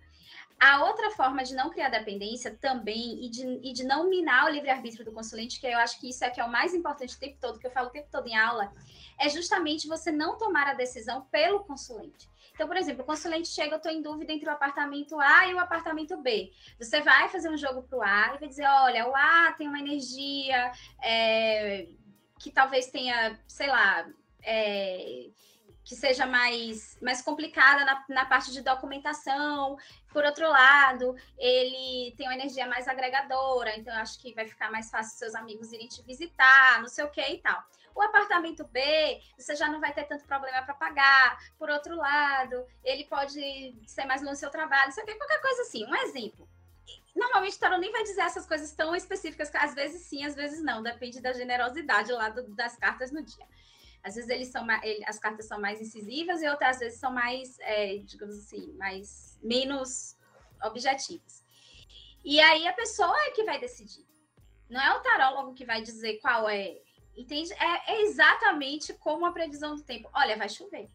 A 0.59 0.83
outra 0.83 1.09
forma 1.11 1.41
de 1.43 1.55
não 1.55 1.69
criar 1.69 1.87
dependência 1.87 2.53
também 2.59 3.23
e 3.25 3.29
de, 3.29 3.45
e 3.63 3.71
de 3.71 3.83
não 3.85 4.09
minar 4.09 4.45
o 4.45 4.49
livre-arbítrio 4.49 5.05
do 5.05 5.13
consulente, 5.13 5.59
que 5.59 5.65
eu 5.65 5.77
acho 5.77 5.99
que 5.99 6.09
isso 6.09 6.23
é 6.25 6.29
que 6.29 6.41
é 6.41 6.43
o 6.43 6.51
mais 6.51 6.73
importante 6.73 7.15
o 7.15 7.19
tempo 7.19 7.37
todo, 7.39 7.59
que 7.59 7.65
eu 7.65 7.71
falo 7.71 7.87
o 7.87 7.91
tempo 7.91 8.09
todo 8.11 8.27
em 8.27 8.35
aula, 8.35 8.73
é 9.17 9.29
justamente 9.29 9.87
você 9.87 10.11
não 10.11 10.37
tomar 10.37 10.67
a 10.67 10.73
decisão 10.73 11.21
pelo 11.31 11.63
consulente. 11.63 12.29
Então, 12.53 12.67
por 12.67 12.75
exemplo, 12.75 13.03
o 13.03 13.05
consulente 13.05 13.47
chega, 13.47 13.75
eu 13.75 13.77
estou 13.77 13.89
em 13.89 14.01
dúvida 14.01 14.33
entre 14.33 14.49
o 14.49 14.51
apartamento 14.51 15.17
A 15.17 15.47
e 15.47 15.53
o 15.53 15.59
apartamento 15.59 16.17
B. 16.17 16.51
Você 16.77 16.99
vai 16.99 17.29
fazer 17.29 17.49
um 17.49 17.55
jogo 17.55 17.83
para 17.83 17.97
o 17.97 18.03
A 18.03 18.33
e 18.35 18.39
vai 18.39 18.49
dizer, 18.49 18.67
olha, 18.67 19.07
o 19.07 19.15
A 19.15 19.53
tem 19.57 19.65
uma 19.65 19.79
energia 19.79 20.73
é, 21.01 21.87
que 22.37 22.51
talvez 22.51 22.87
tenha, 22.87 23.39
sei 23.47 23.67
lá, 23.67 24.05
é, 24.43 25.29
que 25.83 25.95
seja 25.95 26.25
mais, 26.25 26.97
mais 27.01 27.21
complicada 27.21 27.83
na, 27.85 28.05
na 28.09 28.25
parte 28.25 28.51
de 28.51 28.61
documentação. 28.61 29.77
Por 30.11 30.23
outro 30.23 30.47
lado, 30.47 31.15
ele 31.37 32.13
tem 32.15 32.27
uma 32.27 32.35
energia 32.35 32.67
mais 32.67 32.87
agregadora, 32.87 33.75
então 33.77 33.93
eu 33.93 33.99
acho 33.99 34.19
que 34.19 34.33
vai 34.33 34.47
ficar 34.47 34.71
mais 34.71 34.89
fácil 34.89 35.17
seus 35.17 35.35
amigos 35.35 35.71
irem 35.71 35.87
te 35.87 36.01
visitar, 36.03 36.79
não 36.79 36.87
sei 36.87 37.03
o 37.03 37.09
que 37.09 37.21
e 37.21 37.39
tal. 37.39 37.63
O 37.95 38.01
apartamento 38.01 38.63
B, 38.67 39.19
você 39.37 39.55
já 39.55 39.67
não 39.67 39.79
vai 39.79 39.93
ter 39.93 40.05
tanto 40.05 40.25
problema 40.25 40.61
para 40.61 40.73
pagar. 40.73 41.37
Por 41.57 41.69
outro 41.69 41.95
lado, 41.95 42.65
ele 42.83 43.03
pode 43.05 43.75
ser 43.87 44.05
mais 44.05 44.21
longe 44.21 44.35
do 44.35 44.39
seu 44.39 44.49
trabalho, 44.49 44.91
sei 44.91 45.03
o 45.03 45.05
que, 45.05 45.15
qualquer 45.15 45.41
coisa 45.41 45.63
assim. 45.63 45.85
Um 45.85 45.95
exemplo. 45.95 46.47
Normalmente 47.15 47.57
o 47.57 47.59
tarot 47.59 47.79
nem 47.79 47.91
vai 47.91 48.03
dizer 48.03 48.21
essas 48.21 48.45
coisas 48.45 48.71
tão 48.71 48.95
específicas, 48.95 49.53
às 49.55 49.73
vezes 49.73 50.03
sim, 50.03 50.23
às 50.23 50.35
vezes 50.35 50.63
não, 50.63 50.81
depende 50.81 51.19
da 51.19 51.33
generosidade 51.33 52.11
lá 52.11 52.29
do, 52.29 52.47
das 52.55 52.77
cartas 52.77 53.11
no 53.11 53.21
dia. 53.21 53.45
Às 54.03 54.15
vezes 54.15 54.29
eles 54.29 54.47
são 54.49 54.65
ele, 54.83 55.03
as 55.05 55.19
cartas 55.19 55.47
são 55.47 55.59
mais 55.59 55.81
incisivas 55.81 56.41
e 56.41 56.47
outras 56.47 56.79
vezes 56.79 56.99
são 56.99 57.11
mais, 57.11 57.59
é, 57.59 57.97
digamos 57.97 58.37
assim, 58.37 58.73
mais 58.73 59.37
menos 59.41 60.17
objetivas. 60.63 61.43
E 62.23 62.39
aí 62.39 62.67
a 62.67 62.73
pessoa 62.73 63.15
é 63.27 63.31
que 63.31 63.43
vai 63.43 63.59
decidir. 63.59 64.05
Não 64.69 64.79
é 64.79 64.95
o 64.95 65.01
tarólogo 65.01 65.53
que 65.53 65.65
vai 65.65 65.81
dizer 65.81 66.19
qual 66.19 66.47
é. 66.49 66.77
Entende? 67.15 67.51
É, 67.53 67.93
é 67.93 68.01
exatamente 68.03 68.93
como 68.93 69.25
a 69.25 69.31
previsão 69.31 69.75
do 69.75 69.83
tempo. 69.83 70.09
Olha, 70.13 70.37
vai 70.37 70.47
chover. 70.47 70.89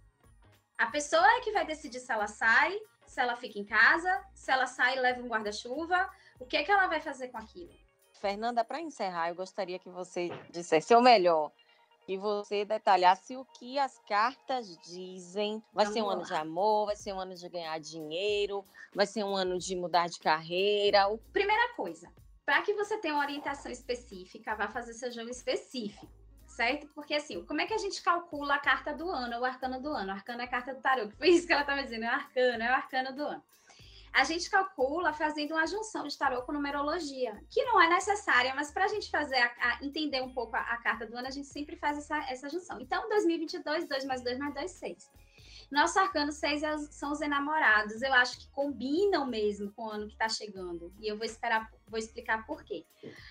A 0.79 0.87
pessoa 0.87 1.27
é 1.37 1.41
que 1.41 1.53
vai 1.53 1.67
decidir 1.67 2.01
se 2.01 2.13
ela 2.13 2.27
sai, 2.27 2.79
se 3.07 3.21
ela 3.21 3.37
fica 3.37 3.59
em 3.59 3.65
casa, 3.65 4.25
se 4.35 4.51
ela 4.51 4.67
sai 4.67 4.97
e 4.97 5.01
leva 5.01 5.21
um 5.21 5.29
guarda-chuva, 5.29 6.11
o 6.39 6.47
que 6.47 6.57
é 6.57 6.65
que 6.65 6.71
ela 6.71 6.87
vai 6.87 7.01
fazer 7.01 7.29
com 7.29 7.39
aquilo. 7.39 7.73
Fernanda, 8.13 8.65
para 8.65 8.81
encerrar, 8.81 9.29
eu 9.29 9.35
gostaria 9.35 9.79
que 9.79 9.89
você 9.89 10.31
dissesse, 10.51 10.95
ou 10.95 11.03
melhor, 11.03 11.53
que 12.05 12.19
você 12.19 12.65
detalhasse 12.65 13.37
o 13.37 13.45
que 13.45 13.79
as 13.79 13.99
cartas 14.01 14.77
dizem. 14.79 15.63
Vai 15.73 15.87
Vamos 15.87 15.99
ser 15.99 16.03
um 16.03 16.07
lá. 16.07 16.13
ano 16.15 16.25
de 16.25 16.35
amor, 16.35 16.87
vai 16.87 16.97
ser 16.97 17.13
um 17.13 17.21
ano 17.21 17.35
de 17.35 17.49
ganhar 17.49 17.79
dinheiro, 17.81 18.65
vai 18.95 19.07
ser 19.07 19.25
um 19.25 19.35
ano 19.35 19.59
de 19.59 19.75
mudar 19.75 20.09
de 20.09 20.19
carreira. 20.19 21.05
Primeira 21.33 21.75
coisa, 21.75 22.13
para 22.45 22.63
que 22.63 22.75
você 22.75 22.99
tenha 22.99 23.15
uma 23.15 23.25
orientação 23.25 23.71
específica, 23.73 24.55
vá 24.55 24.69
fazer 24.69 24.93
seu 24.93 25.11
jogo 25.11 25.31
específico, 25.31 26.07
certo? 26.47 26.87
Porque 26.95 27.15
assim, 27.15 27.45
como 27.45 27.61
é 27.61 27.67
que 27.67 27.75
a 27.75 27.79
gente 27.79 28.03
calcula 28.03 28.55
a 28.55 28.61
carta 28.61 28.93
do 28.93 29.09
ano, 29.11 29.41
o 29.41 29.45
arcano 29.45 29.81
do 29.81 29.89
ano? 29.89 30.09
O 30.09 30.15
arcano 30.15 30.43
é 30.43 30.45
a 30.45 30.49
carta 30.49 30.75
do 30.75 30.81
tarô, 30.81 31.09
que 31.09 31.17
foi 31.17 31.29
isso 31.31 31.47
que 31.47 31.53
ela 31.53 31.63
estava 31.63 31.83
dizendo, 31.83 32.05
é 32.05 32.09
o 32.09 32.13
arcano, 32.13 32.63
é 32.63 32.71
o 32.71 32.75
arcano 32.75 33.13
do 33.15 33.23
ano 33.23 33.43
a 34.15 34.23
gente 34.23 34.49
calcula 34.49 35.13
fazendo 35.13 35.55
uma 35.55 35.67
junção 35.67 36.07
de 36.07 36.17
tarô 36.17 36.43
com 36.43 36.53
numerologia, 36.53 37.37
que 37.51 37.65
não 37.65 37.83
é 37.83 37.89
necessária, 37.89 38.55
mas 38.55 38.71
para 38.71 38.85
a 38.85 38.89
gente 38.89 39.11
fazer 39.11 39.37
a, 39.37 39.53
a, 39.61 39.79
entender 39.85 40.23
um 40.23 40.33
pouco 40.33 40.55
a, 40.55 40.61
a, 40.61 40.77
carta 40.77 41.05
do 41.05 41.17
ano, 41.17 41.27
a 41.27 41.33
gente 41.33 41.49
sempre 41.49 41.75
faz 41.75 41.99
essa, 41.99 42.17
essa 42.31 42.49
junção. 42.49 42.81
Então, 42.81 43.09
2022, 43.09 43.89
2 43.89 44.05
mais 44.05 44.23
2 44.23 44.39
mais 44.39 44.55
2, 44.55 44.71
6. 44.71 45.11
Nosso 45.69 45.99
arcano 45.99 46.31
6 46.31 46.63
é, 46.63 46.79
são 46.93 47.11
os 47.11 47.21
enamorados. 47.21 48.03
Eu 48.03 48.15
acho 48.15 48.39
que 48.39 48.49
combinam 48.51 49.27
mesmo 49.27 49.73
com 49.73 49.87
o 49.87 49.91
ano 49.91 50.07
que 50.07 50.13
está 50.13 50.29
chegando. 50.29 50.95
E 51.01 51.09
eu 51.09 51.17
vou 51.17 51.27
esperar, 51.27 51.69
vou 51.89 51.99
explicar 51.99 52.47
por 52.47 52.63
quê. 52.63 52.87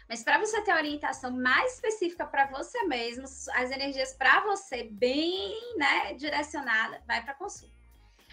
Mas 0.10 0.22
para 0.22 0.38
você 0.38 0.62
ter 0.64 0.74
orientação 0.74 1.32
mais 1.32 1.76
específica 1.76 2.26
para 2.26 2.48
você 2.48 2.84
mesmo, 2.88 3.24
as 3.24 3.72
energias 3.72 4.14
para 4.16 4.42
você 4.42 4.84
bem 4.84 5.78
né, 5.78 6.14
direcionada, 6.16 7.02
vai 7.08 7.24
para 7.24 7.36
consulta. 7.36 7.83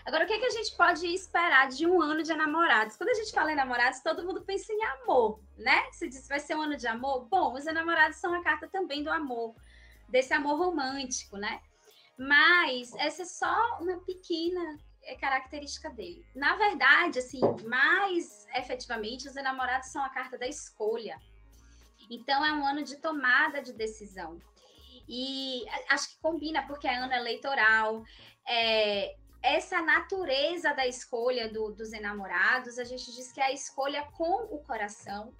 Agora, 0.04 0.24
o 0.24 0.26
que, 0.26 0.32
é 0.32 0.38
que 0.38 0.46
a 0.46 0.50
gente 0.50 0.74
pode 0.76 1.06
esperar 1.06 1.68
de 1.68 1.86
um 1.86 2.00
ano 2.00 2.22
de 2.22 2.34
namorados? 2.34 2.96
Quando 2.96 3.10
a 3.10 3.14
gente 3.14 3.32
fala 3.32 3.52
em 3.52 3.56
namorados, 3.56 4.00
todo 4.00 4.24
mundo 4.24 4.42
pensa 4.42 4.72
em 4.72 4.82
amor, 4.84 5.40
né? 5.58 5.90
Se 5.92 6.08
diz 6.08 6.26
vai 6.26 6.40
ser 6.40 6.56
um 6.56 6.62
ano 6.62 6.76
de 6.76 6.86
amor, 6.86 7.26
bom, 7.26 7.54
os 7.54 7.64
namorados 7.64 8.18
são 8.18 8.34
a 8.34 8.42
carta 8.42 8.68
também 8.68 9.02
do 9.02 9.10
amor, 9.10 9.54
desse 10.08 10.32
amor 10.32 10.58
romântico, 10.58 11.36
né? 11.36 11.60
Mas 12.18 12.94
essa 12.96 13.22
é 13.22 13.26
só 13.26 13.78
uma 13.80 13.98
pequena 14.04 14.78
é, 15.02 15.14
característica 15.16 15.90
dele. 15.90 16.24
Na 16.34 16.56
verdade, 16.56 17.18
assim, 17.18 17.40
mais 17.66 18.46
efetivamente, 18.54 19.28
os 19.28 19.36
enamorados 19.36 19.88
são 19.88 20.02
a 20.04 20.10
carta 20.10 20.36
da 20.36 20.46
escolha. 20.46 21.18
Então, 22.10 22.44
é 22.44 22.52
um 22.52 22.66
ano 22.66 22.82
de 22.82 22.96
tomada 22.96 23.62
de 23.62 23.72
decisão. 23.72 24.38
E 25.08 25.64
acho 25.88 26.10
que 26.10 26.20
combina, 26.20 26.66
porque 26.66 26.86
é 26.86 26.96
ano 26.96 27.12
eleitoral, 27.12 28.04
é, 28.46 29.16
essa 29.42 29.80
natureza 29.80 30.72
da 30.74 30.86
escolha 30.86 31.48
do, 31.48 31.70
dos 31.72 31.92
enamorados, 31.92 32.78
a 32.78 32.84
gente 32.84 33.12
diz 33.12 33.32
que 33.32 33.40
é 33.40 33.44
a 33.44 33.52
escolha 33.52 34.02
com 34.16 34.54
o 34.54 34.62
coração 34.62 35.34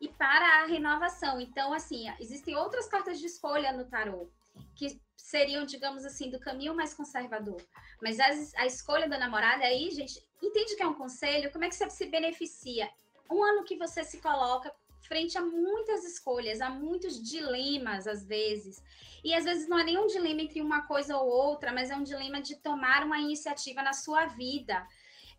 e 0.00 0.08
para 0.08 0.62
a 0.62 0.66
renovação. 0.66 1.40
Então, 1.40 1.72
assim, 1.72 2.12
existem 2.18 2.56
outras 2.56 2.88
cartas 2.88 3.18
de 3.18 3.26
escolha 3.26 3.72
no 3.72 3.84
tarô 3.84 4.28
que 4.74 5.00
seriam, 5.16 5.64
digamos 5.64 6.04
assim, 6.04 6.30
do 6.30 6.40
caminho 6.40 6.74
mais 6.74 6.92
conservador. 6.92 7.62
Mas 8.02 8.18
a, 8.18 8.26
a 8.62 8.66
escolha 8.66 9.08
da 9.08 9.18
namorada 9.18 9.64
aí, 9.64 9.90
gente, 9.90 10.22
entende 10.42 10.74
que 10.74 10.82
é 10.82 10.86
um 10.86 10.94
conselho? 10.94 11.52
Como 11.52 11.64
é 11.64 11.68
que 11.68 11.74
você 11.74 11.88
se 11.88 12.06
beneficia? 12.06 12.90
Um 13.30 13.42
ano 13.42 13.64
que 13.64 13.76
você 13.76 14.02
se 14.02 14.20
coloca 14.20 14.74
frente 15.06 15.36
a 15.36 15.42
muitas 15.42 16.04
escolhas, 16.04 16.60
a 16.60 16.70
muitos 16.70 17.22
dilemas, 17.22 18.06
às 18.06 18.24
vezes. 18.24 18.82
E 19.24 19.34
às 19.34 19.44
vezes 19.44 19.68
não 19.68 19.78
é 19.78 19.84
nenhum 19.84 20.06
dilema 20.06 20.42
entre 20.42 20.60
uma 20.60 20.82
coisa 20.82 21.16
ou 21.16 21.28
outra, 21.28 21.72
mas 21.72 21.90
é 21.90 21.96
um 21.96 22.02
dilema 22.02 22.40
de 22.40 22.56
tomar 22.56 23.04
uma 23.04 23.18
iniciativa 23.18 23.82
na 23.82 23.92
sua 23.92 24.26
vida. 24.26 24.86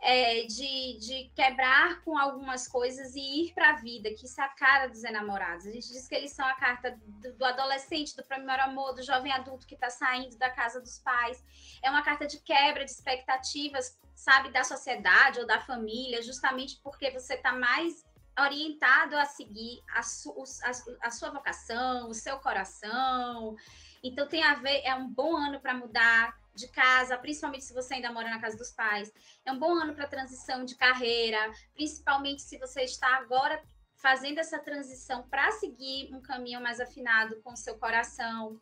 É, 0.06 0.44
de, 0.48 0.98
de 1.00 1.32
quebrar 1.34 2.02
com 2.02 2.18
algumas 2.18 2.68
coisas 2.68 3.16
e 3.16 3.46
ir 3.46 3.54
para 3.54 3.70
a 3.70 3.76
vida, 3.78 4.14
que 4.14 4.26
isso 4.26 4.42
é 4.42 4.44
a 4.44 4.50
cara 4.50 4.88
dos 4.88 5.02
enamorados. 5.02 5.66
A 5.66 5.72
gente 5.72 5.88
diz 5.88 6.10
que 6.10 6.14
eles 6.14 6.34
são 6.34 6.46
a 6.46 6.56
carta 6.56 7.00
do, 7.22 7.34
do 7.36 7.46
adolescente, 7.46 8.14
do 8.14 8.22
primeiro 8.22 8.64
amor, 8.64 8.94
do 8.94 9.02
jovem 9.02 9.32
adulto 9.32 9.66
que 9.66 9.76
está 9.76 9.90
saindo 9.90 10.38
da 10.38 10.50
casa 10.50 10.82
dos 10.82 11.00
pais. 11.00 11.42
É 11.82 11.90
uma 11.90 12.04
carta 12.04 12.28
de 12.28 12.38
quebra 12.42 12.84
de 12.84 12.92
expectativas, 12.92 13.98
sabe, 14.14 14.52
da 14.52 14.66
sociedade 14.66 15.40
ou 15.40 15.48
da 15.48 15.62
família, 15.62 16.22
justamente 16.22 16.82
porque 16.84 17.10
você 17.10 17.36
está 17.36 17.54
mais 17.54 18.04
orientado 18.40 19.18
a 19.18 19.26
seguir 19.26 19.82
a, 19.94 20.02
su, 20.02 20.34
a, 20.64 21.08
a, 21.08 21.12
sua 21.12 21.30
vocação, 21.30 22.10
o 22.10 22.14
seu 22.14 22.38
coração. 22.38 23.56
Então 24.04 24.28
tem 24.28 24.44
a 24.44 24.56
ver, 24.56 24.82
é 24.84 24.96
um 24.96 25.08
bom 25.08 25.36
ano 25.38 25.60
para 25.60 25.74
mudar 25.74 26.36
de 26.56 26.68
casa, 26.68 27.18
principalmente 27.18 27.64
se 27.64 27.74
você 27.74 27.96
ainda 27.96 28.12
mora 28.12 28.30
na 28.30 28.40
casa 28.40 28.58
dos 28.58 28.72
pais. 28.72 29.12
É 29.46 29.52
um 29.52 29.60
bom 29.60 29.74
ano 29.74 29.94
para 29.94 30.08
transição 30.08 30.66
de 30.66 30.76
carreira, 30.76 31.52
principalmente 31.74 32.42
se 32.42 32.58
você 32.58 32.82
está 32.84 33.18
agora 33.18 33.62
fazendo 33.96 34.40
essa 34.40 34.60
transição 34.60 35.24
para 35.30 35.50
seguir 35.52 36.14
um 36.14 36.22
caminho 36.22 36.62
mais 36.62 36.80
afinado 36.80 37.42
com 37.42 37.54
o 37.54 37.58
seu 37.58 37.78
coração. 37.78 38.60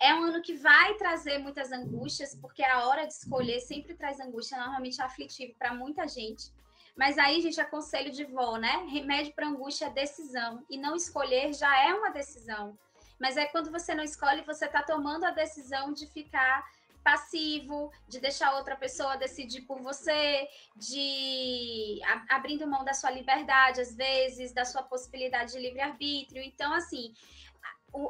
É 0.00 0.14
um 0.14 0.24
ano 0.24 0.42
que 0.42 0.54
vai 0.54 0.94
trazer 0.94 1.38
muitas 1.38 1.70
angústias, 1.70 2.34
porque 2.34 2.64
a 2.64 2.86
hora 2.86 3.06
de 3.06 3.12
escolher 3.12 3.60
sempre 3.60 3.94
traz 3.94 4.18
angústia, 4.18 4.58
normalmente 4.58 5.00
é 5.00 5.04
aflitivo 5.04 5.54
para 5.58 5.74
muita 5.74 6.08
gente. 6.08 6.50
Mas 6.96 7.18
aí, 7.18 7.40
gente, 7.40 7.60
é 7.60 7.64
conselho 7.64 8.12
de 8.12 8.24
vó, 8.24 8.56
né? 8.56 8.86
Remédio 8.88 9.34
para 9.34 9.48
angústia 9.48 9.86
é 9.86 9.90
decisão. 9.90 10.64
E 10.68 10.76
não 10.76 10.94
escolher 10.94 11.54
já 11.54 11.74
é 11.84 11.94
uma 11.94 12.10
decisão. 12.10 12.78
Mas 13.18 13.36
é 13.36 13.46
quando 13.46 13.70
você 13.70 13.94
não 13.94 14.04
escolhe, 14.04 14.42
você 14.42 14.66
está 14.66 14.82
tomando 14.82 15.24
a 15.24 15.30
decisão 15.30 15.92
de 15.92 16.06
ficar 16.06 16.64
passivo, 17.02 17.90
de 18.08 18.20
deixar 18.20 18.54
outra 18.54 18.76
pessoa 18.76 19.16
decidir 19.16 19.62
por 19.62 19.80
você, 19.80 20.48
de 20.76 22.00
abrindo 22.28 22.66
mão 22.66 22.84
da 22.84 22.94
sua 22.94 23.10
liberdade, 23.10 23.80
às 23.80 23.94
vezes, 23.94 24.52
da 24.52 24.64
sua 24.64 24.82
possibilidade 24.82 25.52
de 25.52 25.58
livre-arbítrio. 25.58 26.42
Então, 26.42 26.72
assim, 26.72 27.12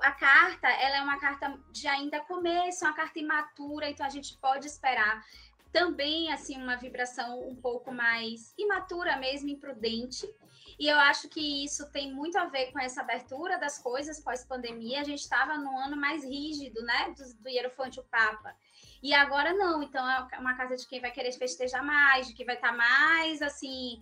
a 0.02 0.12
carta, 0.12 0.68
ela 0.68 0.96
é 0.96 1.02
uma 1.02 1.18
carta 1.18 1.58
de 1.72 1.88
ainda 1.88 2.20
começo, 2.20 2.84
uma 2.84 2.94
carta 2.94 3.18
imatura, 3.18 3.88
então 3.88 4.06
a 4.06 4.10
gente 4.10 4.36
pode 4.38 4.66
esperar 4.66 5.24
também 5.72 6.32
assim 6.32 6.56
uma 6.56 6.76
vibração 6.76 7.48
um 7.48 7.56
pouco 7.56 7.92
mais 7.92 8.54
imatura 8.58 9.16
mesmo, 9.16 9.48
imprudente. 9.48 10.28
E 10.78 10.88
eu 10.88 10.98
acho 10.98 11.28
que 11.28 11.64
isso 11.64 11.90
tem 11.90 12.12
muito 12.12 12.36
a 12.36 12.46
ver 12.46 12.72
com 12.72 12.78
essa 12.78 13.00
abertura 13.00 13.58
das 13.58 13.78
coisas 13.78 14.20
pós-pandemia. 14.20 15.00
A 15.00 15.04
gente 15.04 15.20
estava 15.20 15.56
num 15.56 15.78
ano 15.78 15.96
mais 15.96 16.24
rígido, 16.24 16.82
né, 16.82 17.14
do, 17.16 17.42
do 17.42 17.48
Hierofante 17.48 18.00
o 18.00 18.04
Papa. 18.04 18.54
E 19.02 19.12
agora 19.14 19.52
não, 19.52 19.82
então 19.82 20.08
é 20.08 20.38
uma 20.38 20.56
casa 20.56 20.76
de 20.76 20.86
quem 20.86 21.00
vai 21.00 21.10
querer 21.10 21.32
festejar 21.32 21.84
mais, 21.84 22.26
de 22.26 22.34
quem 22.34 22.46
vai 22.46 22.54
estar 22.54 22.70
tá 22.70 22.76
mais 22.76 23.42
assim 23.42 24.00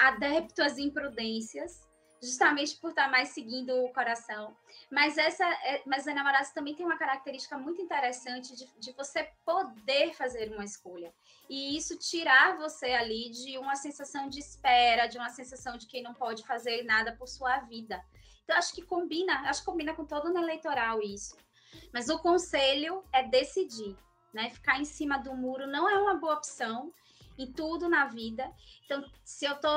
adepto 0.00 0.62
às 0.62 0.78
imprudências 0.78 1.87
justamente 2.22 2.76
por 2.76 2.90
estar 2.90 3.10
mais 3.10 3.28
seguindo 3.28 3.74
o 3.84 3.92
coração. 3.92 4.56
Mas 4.90 5.18
essa, 5.18 5.44
é, 5.44 5.82
mas 5.86 6.06
a 6.06 6.14
namorados 6.14 6.50
também 6.50 6.74
tem 6.74 6.84
uma 6.84 6.98
característica 6.98 7.56
muito 7.58 7.80
interessante 7.80 8.54
de, 8.56 8.66
de 8.78 8.92
você 8.92 9.30
poder 9.44 10.14
fazer 10.14 10.50
uma 10.52 10.64
escolha. 10.64 11.12
E 11.48 11.76
isso 11.76 11.98
tirar 11.98 12.56
você 12.56 12.92
ali 12.92 13.30
de 13.30 13.58
uma 13.58 13.76
sensação 13.76 14.28
de 14.28 14.38
espera, 14.38 15.06
de 15.06 15.18
uma 15.18 15.30
sensação 15.30 15.76
de 15.76 15.86
que 15.86 16.02
não 16.02 16.14
pode 16.14 16.46
fazer 16.46 16.82
nada 16.84 17.12
por 17.12 17.28
sua 17.28 17.60
vida. 17.60 18.02
Então, 18.44 18.56
acho 18.56 18.72
que 18.72 18.82
combina, 18.82 19.40
acho 19.48 19.60
que 19.60 19.66
combina 19.66 19.94
com 19.94 20.06
todo 20.06 20.32
no 20.32 20.38
eleitoral 20.38 21.02
isso. 21.02 21.36
Mas 21.92 22.08
o 22.08 22.18
conselho 22.18 23.04
é 23.12 23.22
decidir, 23.22 23.96
né? 24.32 24.50
Ficar 24.50 24.80
em 24.80 24.84
cima 24.84 25.18
do 25.18 25.34
muro 25.34 25.66
não 25.66 25.88
é 25.88 25.98
uma 25.98 26.14
boa 26.14 26.34
opção 26.34 26.92
em 27.38 27.52
tudo 27.52 27.88
na 27.88 28.06
vida. 28.06 28.50
Então, 28.84 29.04
se 29.24 29.44
eu 29.44 29.54
tô, 29.60 29.68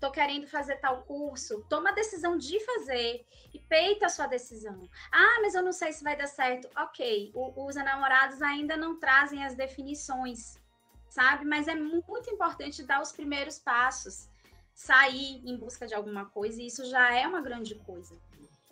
tô 0.00 0.10
querendo 0.10 0.46
fazer 0.46 0.76
tal 0.76 1.02
curso, 1.02 1.64
toma 1.68 1.90
a 1.90 1.94
decisão 1.94 2.36
de 2.36 2.58
fazer 2.60 3.26
e 3.52 3.58
peita 3.58 4.06
a 4.06 4.08
sua 4.08 4.26
decisão. 4.26 4.88
Ah, 5.12 5.40
mas 5.42 5.54
eu 5.54 5.62
não 5.62 5.72
sei 5.72 5.92
se 5.92 6.02
vai 6.02 6.16
dar 6.16 6.26
certo. 6.26 6.68
Ok, 6.76 7.30
o, 7.34 7.66
os 7.66 7.76
namorados 7.76 8.40
ainda 8.40 8.76
não 8.76 8.98
trazem 8.98 9.44
as 9.44 9.54
definições, 9.54 10.58
sabe? 11.10 11.44
Mas 11.44 11.68
é 11.68 11.74
muito 11.74 12.30
importante 12.30 12.82
dar 12.82 13.02
os 13.02 13.12
primeiros 13.12 13.58
passos, 13.58 14.28
sair 14.74 15.42
em 15.44 15.56
busca 15.56 15.86
de 15.86 15.94
alguma 15.94 16.26
coisa, 16.26 16.62
e 16.62 16.66
isso 16.66 16.84
já 16.86 17.14
é 17.14 17.26
uma 17.26 17.42
grande 17.42 17.74
coisa. 17.74 18.18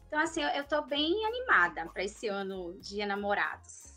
Então, 0.06 0.18
assim, 0.18 0.42
eu, 0.42 0.48
eu 0.48 0.64
tô 0.64 0.80
bem 0.82 1.26
animada 1.26 1.86
para 1.86 2.02
esse 2.02 2.26
ano 2.28 2.78
de 2.80 3.04
namorados. 3.04 3.87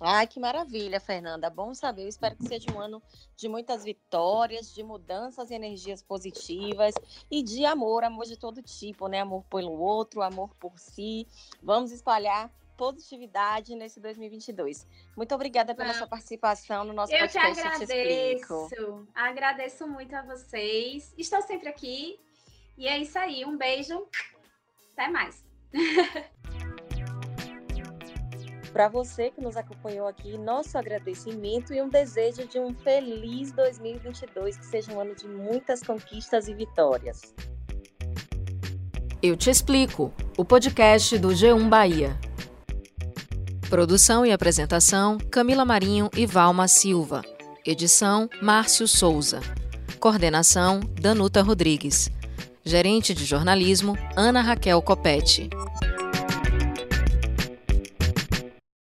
Ai, 0.00 0.26
que 0.26 0.40
maravilha, 0.40 0.98
Fernanda. 0.98 1.48
Bom 1.48 1.72
saber. 1.72 2.02
Eu 2.02 2.08
espero 2.08 2.36
que 2.36 2.46
seja 2.46 2.66
um 2.74 2.80
ano 2.80 3.02
de 3.36 3.48
muitas 3.48 3.84
vitórias, 3.84 4.74
de 4.74 4.82
mudanças 4.82 5.50
e 5.50 5.54
energias 5.54 6.02
positivas 6.02 6.94
e 7.30 7.42
de 7.42 7.64
amor, 7.64 8.02
amor 8.02 8.24
de 8.24 8.36
todo 8.36 8.60
tipo, 8.60 9.06
né? 9.06 9.20
Amor 9.20 9.44
pelo 9.44 9.72
outro, 9.72 10.20
amor 10.20 10.54
por 10.56 10.78
si. 10.78 11.28
Vamos 11.62 11.92
espalhar 11.92 12.50
positividade 12.76 13.76
nesse 13.76 14.00
2022. 14.00 14.86
Muito 15.16 15.32
obrigada 15.32 15.76
pela 15.76 15.94
sua 15.94 16.08
participação 16.08 16.84
no 16.84 16.92
nosso 16.92 17.12
Eu 17.12 17.20
podcast. 17.20 17.48
Eu 17.48 17.54
que 17.54 17.68
agradeço. 17.92 19.08
Agradeço 19.14 19.86
muito 19.86 20.14
a 20.14 20.22
vocês. 20.22 21.14
Estou 21.16 21.40
sempre 21.42 21.68
aqui. 21.68 22.18
E 22.76 22.88
é 22.88 22.98
isso 22.98 23.16
aí. 23.16 23.44
Um 23.44 23.56
beijo. 23.56 24.06
Até 24.92 25.08
mais. 25.08 25.44
Para 28.74 28.88
você 28.88 29.30
que 29.30 29.40
nos 29.40 29.56
acompanhou 29.56 30.08
aqui, 30.08 30.36
nosso 30.36 30.76
agradecimento 30.76 31.72
e 31.72 31.80
um 31.80 31.88
desejo 31.88 32.44
de 32.44 32.58
um 32.58 32.74
feliz 32.74 33.52
2022, 33.52 34.56
que 34.56 34.66
seja 34.66 34.92
um 34.92 34.98
ano 34.98 35.14
de 35.14 35.28
muitas 35.28 35.80
conquistas 35.80 36.48
e 36.48 36.54
vitórias. 36.54 37.22
Eu 39.22 39.36
te 39.36 39.48
explico, 39.48 40.12
o 40.36 40.44
podcast 40.44 41.16
do 41.18 41.28
G1 41.28 41.68
Bahia. 41.68 42.18
Produção 43.70 44.26
e 44.26 44.32
apresentação: 44.32 45.18
Camila 45.30 45.64
Marinho 45.64 46.10
e 46.16 46.26
Valma 46.26 46.66
Silva. 46.66 47.22
Edição: 47.64 48.28
Márcio 48.42 48.88
Souza. 48.88 49.40
Coordenação: 50.00 50.80
Danuta 51.00 51.42
Rodrigues. 51.42 52.10
Gerente 52.64 53.14
de 53.14 53.24
jornalismo: 53.24 53.96
Ana 54.16 54.40
Raquel 54.40 54.82
Copete. 54.82 55.48